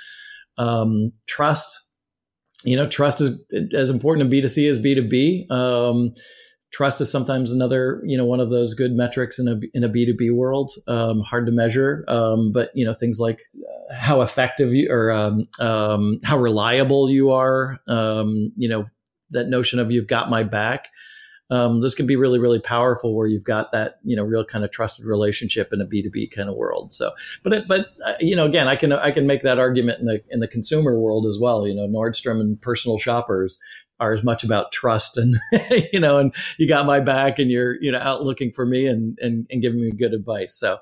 Um, 0.56 1.12
trust, 1.26 1.80
you 2.64 2.76
know, 2.76 2.88
trust 2.88 3.20
is 3.20 3.40
as 3.74 3.90
important 3.90 4.24
in 4.24 4.30
B 4.30 4.40
two 4.40 4.48
C 4.48 4.68
as 4.68 4.78
B 4.78 4.94
two 4.94 5.06
B. 5.06 5.46
Um, 5.50 6.14
trust 6.70 7.00
is 7.00 7.10
sometimes 7.10 7.52
another 7.52 8.02
you 8.04 8.16
know 8.16 8.24
one 8.24 8.40
of 8.40 8.50
those 8.50 8.74
good 8.74 8.92
metrics 8.92 9.38
in 9.38 9.48
a 9.48 9.58
in 9.74 9.84
a 9.84 9.88
b2b 9.88 10.34
world. 10.34 10.72
Um, 10.86 11.20
hard 11.20 11.46
to 11.46 11.52
measure. 11.52 12.04
Um, 12.08 12.52
but 12.52 12.70
you 12.74 12.84
know 12.84 12.92
things 12.92 13.18
like 13.18 13.40
uh, 13.58 13.94
how 13.94 14.22
effective 14.22 14.72
you 14.72 14.88
or 14.90 15.10
um, 15.10 15.48
um 15.60 16.20
how 16.24 16.38
reliable 16.38 17.10
you 17.10 17.30
are. 17.30 17.78
Um, 17.86 18.52
you 18.56 18.68
know 18.68 18.86
that 19.30 19.48
notion 19.48 19.78
of 19.78 19.90
you've 19.90 20.06
got 20.06 20.30
my 20.30 20.42
back 20.42 20.88
um, 21.50 21.80
those 21.80 21.94
can 21.94 22.06
be 22.06 22.16
really 22.16 22.38
really 22.38 22.60
powerful 22.60 23.16
where 23.16 23.26
you've 23.26 23.44
got 23.44 23.72
that 23.72 23.98
you 24.04 24.14
know 24.14 24.22
real 24.22 24.44
kind 24.44 24.64
of 24.64 24.70
trusted 24.70 25.06
relationship 25.06 25.72
in 25.72 25.80
a 25.80 25.86
b2b 25.86 26.30
kind 26.30 26.48
of 26.48 26.56
world. 26.56 26.92
So 26.92 27.12
but 27.42 27.52
it, 27.52 27.68
but 27.68 27.86
uh, 28.04 28.14
you 28.20 28.36
know 28.36 28.44
again 28.44 28.68
i 28.68 28.76
can 28.76 28.92
i 28.92 29.10
can 29.10 29.26
make 29.26 29.42
that 29.42 29.58
argument 29.58 30.00
in 30.00 30.06
the 30.06 30.22
in 30.30 30.40
the 30.40 30.48
consumer 30.48 30.98
world 30.98 31.26
as 31.26 31.38
well. 31.40 31.66
You 31.66 31.74
know 31.74 31.88
nordstrom 31.88 32.40
and 32.40 32.60
personal 32.60 32.98
shoppers 32.98 33.58
are 34.00 34.12
as 34.12 34.22
much 34.22 34.44
about 34.44 34.72
trust 34.72 35.16
and 35.16 35.36
you 35.92 36.00
know 36.00 36.18
and 36.18 36.34
you 36.58 36.68
got 36.68 36.86
my 36.86 37.00
back 37.00 37.38
and 37.38 37.50
you're 37.50 37.80
you 37.80 37.90
know 37.90 37.98
out 37.98 38.22
looking 38.22 38.52
for 38.52 38.66
me 38.66 38.86
and 38.86 39.18
and, 39.20 39.46
and 39.50 39.62
giving 39.62 39.80
me 39.80 39.90
good 39.90 40.12
advice. 40.12 40.54
So 40.54 40.78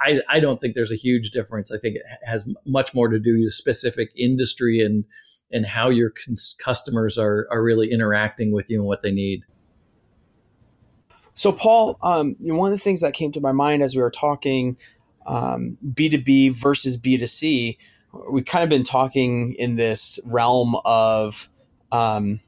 I, 0.00 0.20
I 0.28 0.38
don't 0.38 0.60
think 0.60 0.74
there's 0.74 0.92
a 0.92 0.96
huge 0.96 1.30
difference. 1.30 1.72
I 1.72 1.78
think 1.78 1.96
it 1.96 2.02
has 2.24 2.46
much 2.64 2.94
more 2.94 3.08
to 3.08 3.18
do 3.18 3.40
with 3.42 3.52
specific 3.52 4.12
industry 4.16 4.78
and 4.80 5.04
and 5.52 5.66
how 5.66 5.88
your 5.88 6.12
customers 6.58 7.18
are 7.18 7.46
are 7.50 7.62
really 7.62 7.90
interacting 7.90 8.52
with 8.52 8.70
you 8.70 8.78
and 8.78 8.86
what 8.86 9.02
they 9.02 9.12
need 9.12 9.44
so 11.34 11.52
paul 11.52 11.98
um, 12.02 12.36
one 12.40 12.72
of 12.72 12.78
the 12.78 12.82
things 12.82 13.00
that 13.00 13.14
came 13.14 13.32
to 13.32 13.40
my 13.40 13.52
mind 13.52 13.82
as 13.82 13.94
we 13.94 14.02
were 14.02 14.10
talking 14.10 14.76
um, 15.26 15.78
b2b 15.94 16.54
versus 16.54 16.98
b2c 16.98 17.76
we've 18.30 18.44
kind 18.44 18.62
of 18.62 18.68
been 18.68 18.84
talking 18.84 19.54
in 19.54 19.76
this 19.76 20.18
realm 20.24 20.76
of 20.84 21.48
um, 21.90 22.40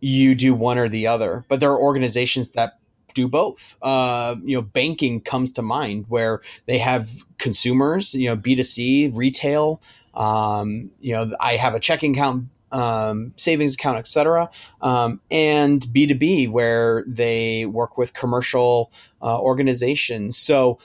you 0.00 0.34
do 0.34 0.54
one 0.54 0.78
or 0.78 0.88
the 0.88 1.06
other. 1.06 1.44
But 1.48 1.60
there 1.60 1.70
are 1.70 1.80
organizations 1.80 2.50
that 2.52 2.78
do 3.14 3.28
both. 3.28 3.76
Uh, 3.82 4.36
you 4.42 4.56
know, 4.56 4.62
banking 4.62 5.20
comes 5.20 5.52
to 5.52 5.62
mind 5.62 6.06
where 6.08 6.40
they 6.66 6.78
have 6.78 7.24
consumers, 7.38 8.14
you 8.14 8.28
know, 8.28 8.36
B2C, 8.36 9.16
retail. 9.16 9.80
Um, 10.14 10.90
you 11.00 11.14
know, 11.14 11.34
I 11.40 11.56
have 11.56 11.74
a 11.74 11.80
checking 11.80 12.14
account, 12.14 12.46
um, 12.70 13.32
savings 13.36 13.74
account, 13.74 13.98
etc. 13.98 14.50
Um, 14.80 15.20
and 15.30 15.82
B2B 15.82 16.50
where 16.50 17.04
they 17.06 17.66
work 17.66 17.98
with 17.98 18.14
commercial 18.14 18.92
uh, 19.20 19.38
organizations. 19.38 20.36
So, 20.36 20.78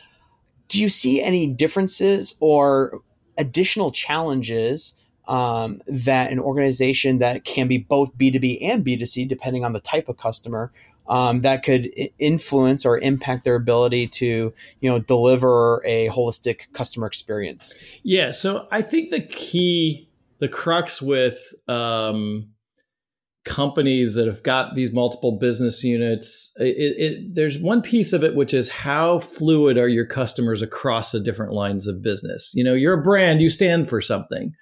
do 0.67 0.81
you 0.81 0.89
see 0.89 1.21
any 1.21 1.47
differences 1.47 2.35
or 2.41 3.01
additional 3.37 3.91
challenges 3.91 4.93
um, 5.27 5.81
that 5.87 6.31
an 6.31 6.39
organization 6.39 7.19
that 7.19 7.43
can 7.43 7.67
be 7.67 7.77
both 7.77 8.17
B2B 8.17 8.59
and 8.61 8.85
B2C, 8.85 9.27
depending 9.27 9.63
on 9.65 9.73
the 9.73 9.79
type 9.79 10.09
of 10.09 10.17
customer, 10.17 10.71
um, 11.09 11.41
that 11.41 11.63
could 11.63 11.89
influence 12.19 12.85
or 12.85 12.99
impact 12.99 13.43
their 13.43 13.55
ability 13.55 14.07
to, 14.07 14.53
you 14.81 14.89
know, 14.89 14.99
deliver 14.99 15.81
a 15.85 16.09
holistic 16.09 16.71
customer 16.73 17.07
experience. 17.07 17.73
Yeah. 18.03 18.31
So 18.31 18.67
I 18.71 18.81
think 18.81 19.09
the 19.09 19.21
key, 19.21 20.09
the 20.39 20.49
crux 20.49 21.01
with 21.01 21.39
um, 21.67 22.49
companies 23.45 24.15
that 24.15 24.27
have 24.27 24.43
got 24.43 24.75
these 24.75 24.91
multiple 24.91 25.37
business 25.39 25.83
units, 25.83 26.51
it, 26.57 26.65
it, 26.97 27.35
there's 27.35 27.57
one 27.57 27.81
piece 27.81 28.11
of 28.11 28.23
it 28.23 28.35
which 28.35 28.53
is 28.53 28.69
how 28.69 29.19
fluid 29.19 29.77
are 29.77 29.87
your 29.87 30.05
customers 30.05 30.61
across 30.61 31.11
the 31.11 31.19
different 31.19 31.53
lines 31.53 31.87
of 31.87 32.01
business. 32.01 32.51
You 32.53 32.63
know, 32.63 32.73
you're 32.73 32.99
a 32.99 33.01
brand, 33.01 33.41
you 33.41 33.49
stand 33.49 33.89
for 33.89 34.01
something 34.01 34.53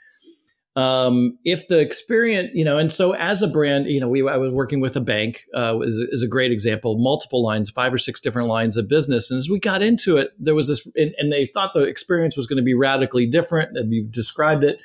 um, 0.76 1.38
if 1.46 1.68
the 1.70 1.80
experience, 1.80 2.50
you 2.54 2.66
know, 2.66 2.78
and 2.78 2.92
so 2.92 3.14
as 3.14 3.42
a 3.42 3.48
brand, 3.48 3.88
you 3.88 4.00
know, 4.00 4.10
we 4.10 4.28
I 4.28 4.36
was 4.36 4.52
working 4.52 4.82
with 4.82 4.96
a 4.98 5.02
bank 5.02 5.46
uh, 5.56 5.80
is, 5.80 5.96
is 5.96 6.22
a 6.22 6.28
great 6.28 6.52
example, 6.52 6.98
multiple 6.98 7.42
lines, 7.42 7.70
five 7.70 7.94
or 7.94 7.98
six 7.98 8.20
different 8.20 8.50
lines 8.50 8.76
of 8.76 8.90
business, 8.90 9.32
and 9.32 9.38
as 9.38 9.50
we 9.50 9.60
got 9.60 9.82
into 9.82 10.18
it, 10.18 10.32
there 10.38 10.56
was 10.56 10.68
this, 10.68 10.86
and, 10.96 11.14
and 11.18 11.32
they 11.32 11.48
thought 11.48 11.72
the 11.74 11.84
experience 11.84 12.36
was 12.36 12.46
going 12.46 12.58
to 12.58 12.64
be 12.64 12.74
radically 12.74 13.26
different, 13.26 13.78
and 13.78 13.94
you've 13.94 14.12
described 14.12 14.66
it, 14.66 14.80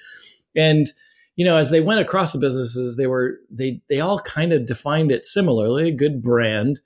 and 0.54 0.92
you 1.34 1.44
know, 1.44 1.56
as 1.56 1.70
they 1.70 1.80
went 1.80 2.00
across 2.00 2.32
the 2.32 2.38
businesses, 2.38 2.96
they 2.96 3.06
were 3.08 3.40
they 3.50 3.80
they 3.88 4.00
all 4.00 4.20
kind 4.20 4.52
of 4.52 4.66
defined 4.66 5.10
it 5.10 5.26
similarly, 5.26 5.88
a 5.88 5.92
good 5.92 6.22
brand, 6.22 6.80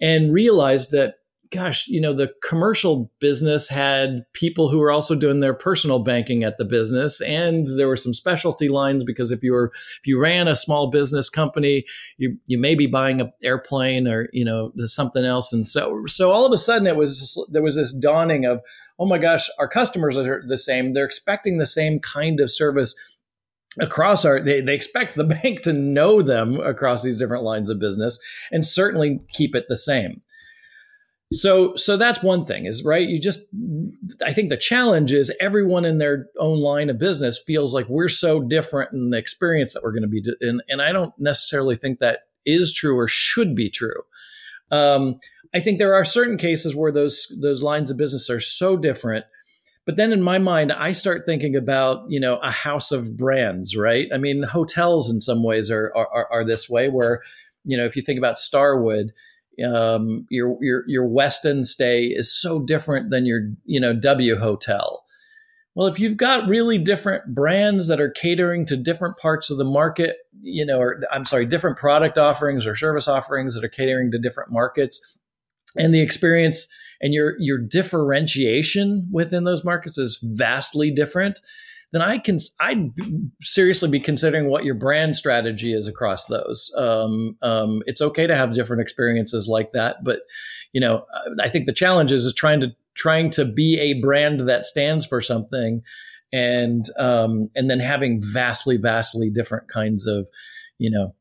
and 0.00 0.32
realized 0.32 0.92
that 0.92 1.16
gosh, 1.56 1.88
you 1.88 2.00
know, 2.00 2.12
the 2.12 2.30
commercial 2.42 3.10
business 3.20 3.68
had 3.68 4.22
people 4.32 4.68
who 4.68 4.78
were 4.78 4.90
also 4.90 5.14
doing 5.14 5.40
their 5.40 5.54
personal 5.54 5.98
banking 5.98 6.44
at 6.44 6.58
the 6.58 6.64
business, 6.64 7.20
and 7.22 7.66
there 7.76 7.88
were 7.88 7.96
some 7.96 8.14
specialty 8.14 8.68
lines 8.68 9.04
because 9.04 9.30
if 9.30 9.42
you 9.42 9.52
were 9.52 9.70
if 9.74 10.06
you 10.06 10.18
ran 10.18 10.48
a 10.48 10.56
small 10.56 10.90
business 10.90 11.28
company, 11.28 11.84
you 12.18 12.36
you 12.46 12.58
may 12.58 12.74
be 12.74 12.86
buying 12.86 13.20
an 13.20 13.32
airplane 13.42 14.06
or 14.06 14.28
you 14.32 14.44
know 14.44 14.72
something 14.84 15.24
else, 15.24 15.52
and 15.52 15.66
so 15.66 16.02
so 16.06 16.30
all 16.30 16.46
of 16.46 16.52
a 16.52 16.58
sudden 16.58 16.86
it 16.86 16.96
was 16.96 17.18
just, 17.18 17.38
there 17.52 17.62
was 17.62 17.76
this 17.76 17.92
dawning 17.92 18.44
of 18.44 18.60
oh 18.98 19.06
my 19.06 19.18
gosh, 19.18 19.50
our 19.58 19.68
customers 19.68 20.16
are 20.16 20.42
the 20.46 20.58
same, 20.58 20.94
they're 20.94 21.04
expecting 21.04 21.58
the 21.58 21.66
same 21.66 21.98
kind 22.00 22.40
of 22.40 22.50
service 22.50 22.94
across 23.80 24.24
our 24.24 24.40
they, 24.40 24.60
they 24.60 24.74
expect 24.74 25.16
the 25.16 25.24
bank 25.42 25.62
to 25.62 25.72
know 25.72 26.22
them 26.22 26.60
across 26.60 27.02
these 27.02 27.18
different 27.18 27.44
lines 27.44 27.70
of 27.70 27.78
business 27.78 28.18
and 28.50 28.64
certainly 28.64 29.20
keep 29.32 29.54
it 29.54 29.66
the 29.68 29.76
same 29.76 30.22
so 31.32 31.74
so 31.74 31.96
that's 31.96 32.22
one 32.22 32.46
thing 32.46 32.66
is 32.66 32.84
right 32.84 33.08
you 33.08 33.20
just 33.20 33.40
i 34.24 34.32
think 34.32 34.48
the 34.48 34.56
challenge 34.56 35.12
is 35.12 35.32
everyone 35.40 35.84
in 35.84 35.98
their 35.98 36.26
own 36.38 36.60
line 36.60 36.88
of 36.88 36.98
business 36.98 37.40
feels 37.44 37.74
like 37.74 37.88
we're 37.88 38.08
so 38.08 38.40
different 38.40 38.92
in 38.92 39.10
the 39.10 39.18
experience 39.18 39.74
that 39.74 39.82
we're 39.82 39.92
going 39.92 40.02
to 40.02 40.08
be 40.08 40.22
and 40.40 40.62
and 40.68 40.80
i 40.80 40.92
don't 40.92 41.12
necessarily 41.18 41.74
think 41.74 41.98
that 41.98 42.20
is 42.44 42.72
true 42.72 42.96
or 42.96 43.08
should 43.08 43.56
be 43.56 43.68
true. 43.68 44.02
Um, 44.70 45.18
i 45.52 45.58
think 45.58 45.78
there 45.78 45.94
are 45.94 46.04
certain 46.04 46.38
cases 46.38 46.76
where 46.76 46.92
those 46.92 47.32
those 47.40 47.62
lines 47.62 47.90
of 47.90 47.96
business 47.96 48.30
are 48.30 48.40
so 48.40 48.76
different 48.76 49.24
but 49.84 49.96
then 49.96 50.12
in 50.12 50.22
my 50.22 50.38
mind 50.38 50.72
i 50.72 50.92
start 50.92 51.26
thinking 51.26 51.56
about 51.56 52.08
you 52.08 52.20
know 52.20 52.36
a 52.38 52.52
house 52.52 52.92
of 52.92 53.16
brands 53.16 53.76
right? 53.76 54.06
I 54.14 54.18
mean 54.18 54.44
hotels 54.44 55.10
in 55.10 55.20
some 55.20 55.42
ways 55.42 55.72
are 55.72 55.92
are, 55.96 56.28
are 56.30 56.44
this 56.44 56.70
way 56.70 56.88
where 56.88 57.22
you 57.64 57.76
know 57.76 57.84
if 57.84 57.96
you 57.96 58.02
think 58.02 58.18
about 58.18 58.38
starwood 58.38 59.12
um, 59.64 60.26
your 60.30 60.56
your 60.60 60.84
your 60.86 61.08
Westin 61.08 61.64
stay 61.64 62.06
is 62.06 62.32
so 62.32 62.60
different 62.60 63.10
than 63.10 63.26
your 63.26 63.40
you 63.64 63.80
know 63.80 63.94
W 63.94 64.36
hotel. 64.36 65.04
Well, 65.74 65.88
if 65.88 66.00
you've 66.00 66.16
got 66.16 66.48
really 66.48 66.78
different 66.78 67.34
brands 67.34 67.86
that 67.88 68.00
are 68.00 68.10
catering 68.10 68.64
to 68.66 68.78
different 68.78 69.18
parts 69.18 69.50
of 69.50 69.58
the 69.58 69.64
market, 69.64 70.16
you 70.40 70.64
know, 70.64 70.78
or 70.78 71.02
I'm 71.12 71.26
sorry, 71.26 71.44
different 71.44 71.76
product 71.76 72.16
offerings 72.16 72.66
or 72.66 72.74
service 72.74 73.06
offerings 73.06 73.54
that 73.54 73.64
are 73.64 73.68
catering 73.68 74.10
to 74.12 74.18
different 74.18 74.50
markets, 74.50 75.18
and 75.76 75.92
the 75.92 76.00
experience 76.00 76.66
and 77.00 77.12
your 77.12 77.34
your 77.38 77.58
differentiation 77.58 79.06
within 79.12 79.44
those 79.44 79.64
markets 79.64 79.98
is 79.98 80.18
vastly 80.22 80.90
different, 80.90 81.40
then 81.92 82.02
I 82.02 82.18
can 82.18 82.38
I'd 82.60 82.92
seriously 83.42 83.88
be 83.88 84.00
considering 84.00 84.48
what 84.48 84.64
your 84.64 84.74
brand 84.74 85.16
strategy 85.16 85.72
is 85.72 85.86
across 85.86 86.26
those. 86.26 86.72
Um, 86.76 87.36
um, 87.42 87.82
it's 87.86 88.00
okay 88.00 88.26
to 88.26 88.36
have 88.36 88.54
different 88.54 88.82
experiences 88.82 89.48
like 89.48 89.72
that, 89.72 90.04
but 90.04 90.20
you 90.72 90.80
know, 90.80 91.06
I 91.40 91.48
think 91.48 91.66
the 91.66 91.72
challenge 91.72 92.12
is, 92.12 92.32
trying 92.34 92.60
to 92.60 92.74
trying 92.94 93.30
to 93.30 93.44
be 93.44 93.78
a 93.78 94.00
brand 94.00 94.40
that 94.40 94.66
stands 94.66 95.06
for 95.06 95.20
something, 95.20 95.82
and 96.32 96.84
um, 96.98 97.50
and 97.54 97.70
then 97.70 97.80
having 97.80 98.20
vastly 98.22 98.76
vastly 98.76 99.30
different 99.30 99.68
kinds 99.68 100.06
of 100.06 100.28
you 100.78 100.90
know 100.90 101.14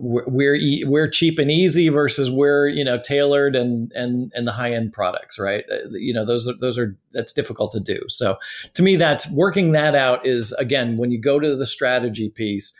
we're 0.00 0.58
we're 0.86 1.08
cheap 1.08 1.38
and 1.38 1.50
easy 1.50 1.88
versus 1.90 2.30
we're 2.30 2.68
you 2.68 2.84
know 2.84 2.98
tailored 3.00 3.54
and 3.56 3.92
and 3.94 4.32
and 4.34 4.46
the 4.46 4.52
high 4.52 4.72
end 4.72 4.92
products, 4.92 5.38
right? 5.38 5.64
Uh, 5.70 5.88
you 5.92 6.14
know 6.14 6.24
those 6.24 6.48
are 6.48 6.54
those 6.54 6.78
are 6.78 6.96
that's 7.12 7.32
difficult 7.32 7.72
to 7.72 7.80
do. 7.80 8.00
So 8.08 8.38
to 8.74 8.82
me, 8.82 8.96
that's 8.96 9.28
working 9.30 9.72
that 9.72 9.94
out 9.94 10.26
is 10.26 10.52
again 10.54 10.96
when 10.96 11.10
you 11.10 11.20
go 11.20 11.38
to 11.40 11.56
the 11.56 11.66
strategy 11.66 12.30
piece, 12.30 12.72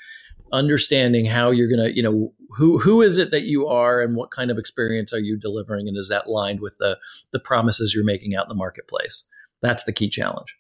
understanding 0.52 1.26
how 1.26 1.50
you're 1.50 1.70
gonna 1.70 1.90
you 1.90 2.02
know 2.02 2.33
who 2.56 2.78
who 2.78 3.02
is 3.02 3.18
it 3.18 3.30
that 3.33 3.44
you 3.44 3.66
are 3.68 4.00
and 4.00 4.16
what 4.16 4.30
kind 4.30 4.50
of 4.50 4.59
experience 4.59 5.12
are 5.12 5.20
you 5.20 5.37
delivering 5.38 5.88
and 5.88 5.98
is 5.98 6.09
that 6.09 6.28
lined 6.28 6.61
with 6.61 6.76
the 6.78 6.98
the 7.33 7.40
promises 7.40 7.94
you're 7.94 8.04
making 8.04 8.35
out 8.35 8.46
in 8.46 8.48
the 8.50 8.54
marketplace? 8.54 9.24
That's 9.62 9.85
the 9.85 9.92
key 9.92 10.09
challenge. 10.09 10.56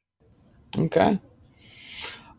Okay. 0.76 1.18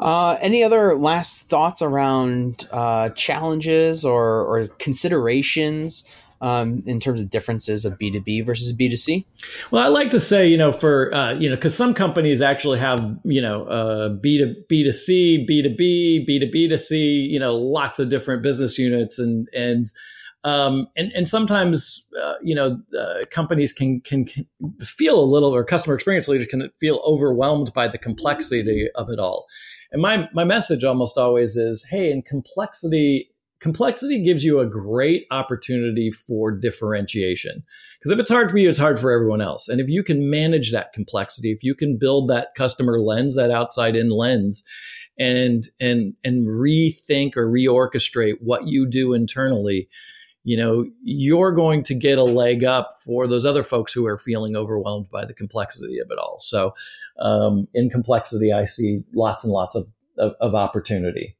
Uh, 0.01 0.35
any 0.41 0.63
other 0.63 0.95
last 0.95 1.47
thoughts 1.47 1.81
around 1.81 2.67
uh, 2.71 3.09
challenges 3.09 4.03
or, 4.03 4.41
or 4.41 4.67
considerations 4.79 6.03
um, 6.41 6.81
in 6.87 6.99
terms 6.99 7.21
of 7.21 7.29
differences 7.29 7.85
of 7.85 7.99
B2B 7.99 8.43
versus 8.45 8.75
B2C? 8.75 9.25
Well, 9.69 9.83
I 9.83 9.87
like 9.89 10.09
to 10.09 10.19
say, 10.19 10.47
you 10.47 10.57
know, 10.57 10.71
for, 10.71 11.13
uh, 11.13 11.33
you 11.33 11.47
know, 11.47 11.55
because 11.55 11.77
some 11.77 11.93
companies 11.93 12.41
actually 12.41 12.79
have, 12.79 13.15
you 13.23 13.41
know, 13.41 13.63
uh, 13.65 14.09
B 14.09 14.39
to 14.39 14.55
B2C, 14.69 15.47
B2B, 15.47 16.27
B2B 16.27 16.69
to 16.69 16.77
C, 16.79 16.97
you 16.97 17.39
know, 17.39 17.55
lots 17.55 17.99
of 17.99 18.09
different 18.09 18.41
business 18.41 18.79
units 18.79 19.19
and, 19.19 19.47
and, 19.53 19.85
um, 20.43 20.87
and, 20.97 21.11
and 21.11 21.29
sometimes, 21.29 22.07
uh, 22.19 22.33
you 22.41 22.55
know, 22.55 22.81
uh, 22.99 23.23
companies 23.29 23.71
can, 23.71 24.01
can, 24.01 24.25
can 24.25 24.47
feel 24.83 25.19
a 25.19 25.23
little, 25.23 25.53
or 25.53 25.63
customer 25.63 25.93
experience 25.93 26.27
leaders 26.27 26.47
can 26.47 26.67
feel 26.79 26.99
overwhelmed 27.05 27.71
by 27.75 27.87
the 27.87 27.99
complexity 27.99 28.89
of 28.95 29.09
it 29.09 29.19
all. 29.19 29.45
And 29.91 30.01
my 30.01 30.27
my 30.33 30.43
message 30.43 30.83
almost 30.83 31.17
always 31.17 31.55
is, 31.55 31.85
hey, 31.89 32.11
in 32.11 32.21
complexity 32.21 33.31
complexity 33.61 34.21
gives 34.21 34.43
you 34.43 34.59
a 34.59 34.65
great 34.65 35.25
opportunity 35.29 36.11
for 36.11 36.51
differentiation. 36.51 37.63
Because 37.99 38.11
if 38.11 38.19
it's 38.19 38.31
hard 38.31 38.49
for 38.49 38.57
you, 38.57 38.67
it's 38.67 38.79
hard 38.79 38.99
for 38.99 39.11
everyone 39.11 39.39
else. 39.39 39.69
And 39.69 39.79
if 39.79 39.87
you 39.87 40.03
can 40.03 40.29
manage 40.29 40.71
that 40.71 40.93
complexity, 40.93 41.51
if 41.51 41.63
you 41.63 41.75
can 41.75 41.97
build 41.97 42.27
that 42.29 42.55
customer 42.55 42.99
lens, 42.99 43.35
that 43.35 43.51
outside 43.51 43.95
in 43.95 44.09
lens, 44.09 44.63
and 45.19 45.69
and 45.79 46.15
and 46.23 46.47
rethink 46.47 47.37
or 47.37 47.47
reorchestrate 47.47 48.37
what 48.41 48.67
you 48.67 48.89
do 48.89 49.13
internally, 49.13 49.87
you 50.43 50.57
know, 50.57 50.85
you're 51.03 51.51
going 51.51 51.83
to 51.83 51.93
get 51.93 52.17
a 52.17 52.23
leg 52.23 52.63
up 52.63 52.93
for 53.03 53.27
those 53.27 53.45
other 53.45 53.63
folks 53.63 53.93
who 53.93 54.05
are 54.07 54.17
feeling 54.17 54.55
overwhelmed 54.55 55.09
by 55.11 55.23
the 55.25 55.33
complexity 55.33 55.99
of 55.99 56.09
it 56.09 56.17
all. 56.17 56.37
So, 56.39 56.73
um, 57.19 57.67
in 57.73 57.89
complexity, 57.89 58.51
I 58.51 58.65
see 58.65 59.03
lots 59.13 59.43
and 59.43 59.53
lots 59.53 59.75
of, 59.75 59.87
of, 60.17 60.33
of 60.41 60.55
opportunity. 60.55 61.35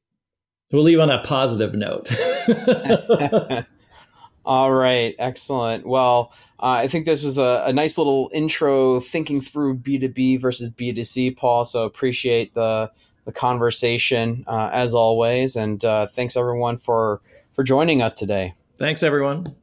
We'll 0.71 0.83
leave 0.83 0.99
on 0.99 1.09
a 1.09 1.21
positive 1.23 1.73
note. 1.73 2.11
all 4.45 4.71
right, 4.71 5.15
excellent. 5.19 5.85
Well, 5.85 6.31
uh, 6.59 6.67
I 6.67 6.87
think 6.87 7.05
this 7.05 7.23
was 7.23 7.37
a, 7.37 7.63
a, 7.65 7.73
nice 7.73 7.97
little 7.97 8.29
intro 8.33 9.01
thinking 9.01 9.41
through 9.41 9.79
B2B 9.79 10.39
versus 10.39 10.69
B2C, 10.69 11.35
Paul. 11.35 11.65
So 11.65 11.83
appreciate 11.83 12.53
the 12.53 12.91
the 13.25 13.31
conversation 13.31 14.43
uh, 14.47 14.69
as 14.71 14.93
always, 14.93 15.55
and 15.55 15.83
uh, 15.83 16.07
thanks 16.07 16.37
everyone 16.37 16.77
for 16.77 17.21
for 17.53 17.63
joining 17.63 18.01
us 18.01 18.17
today. 18.17 18.55
Thanks, 18.81 19.03
everyone. 19.03 19.55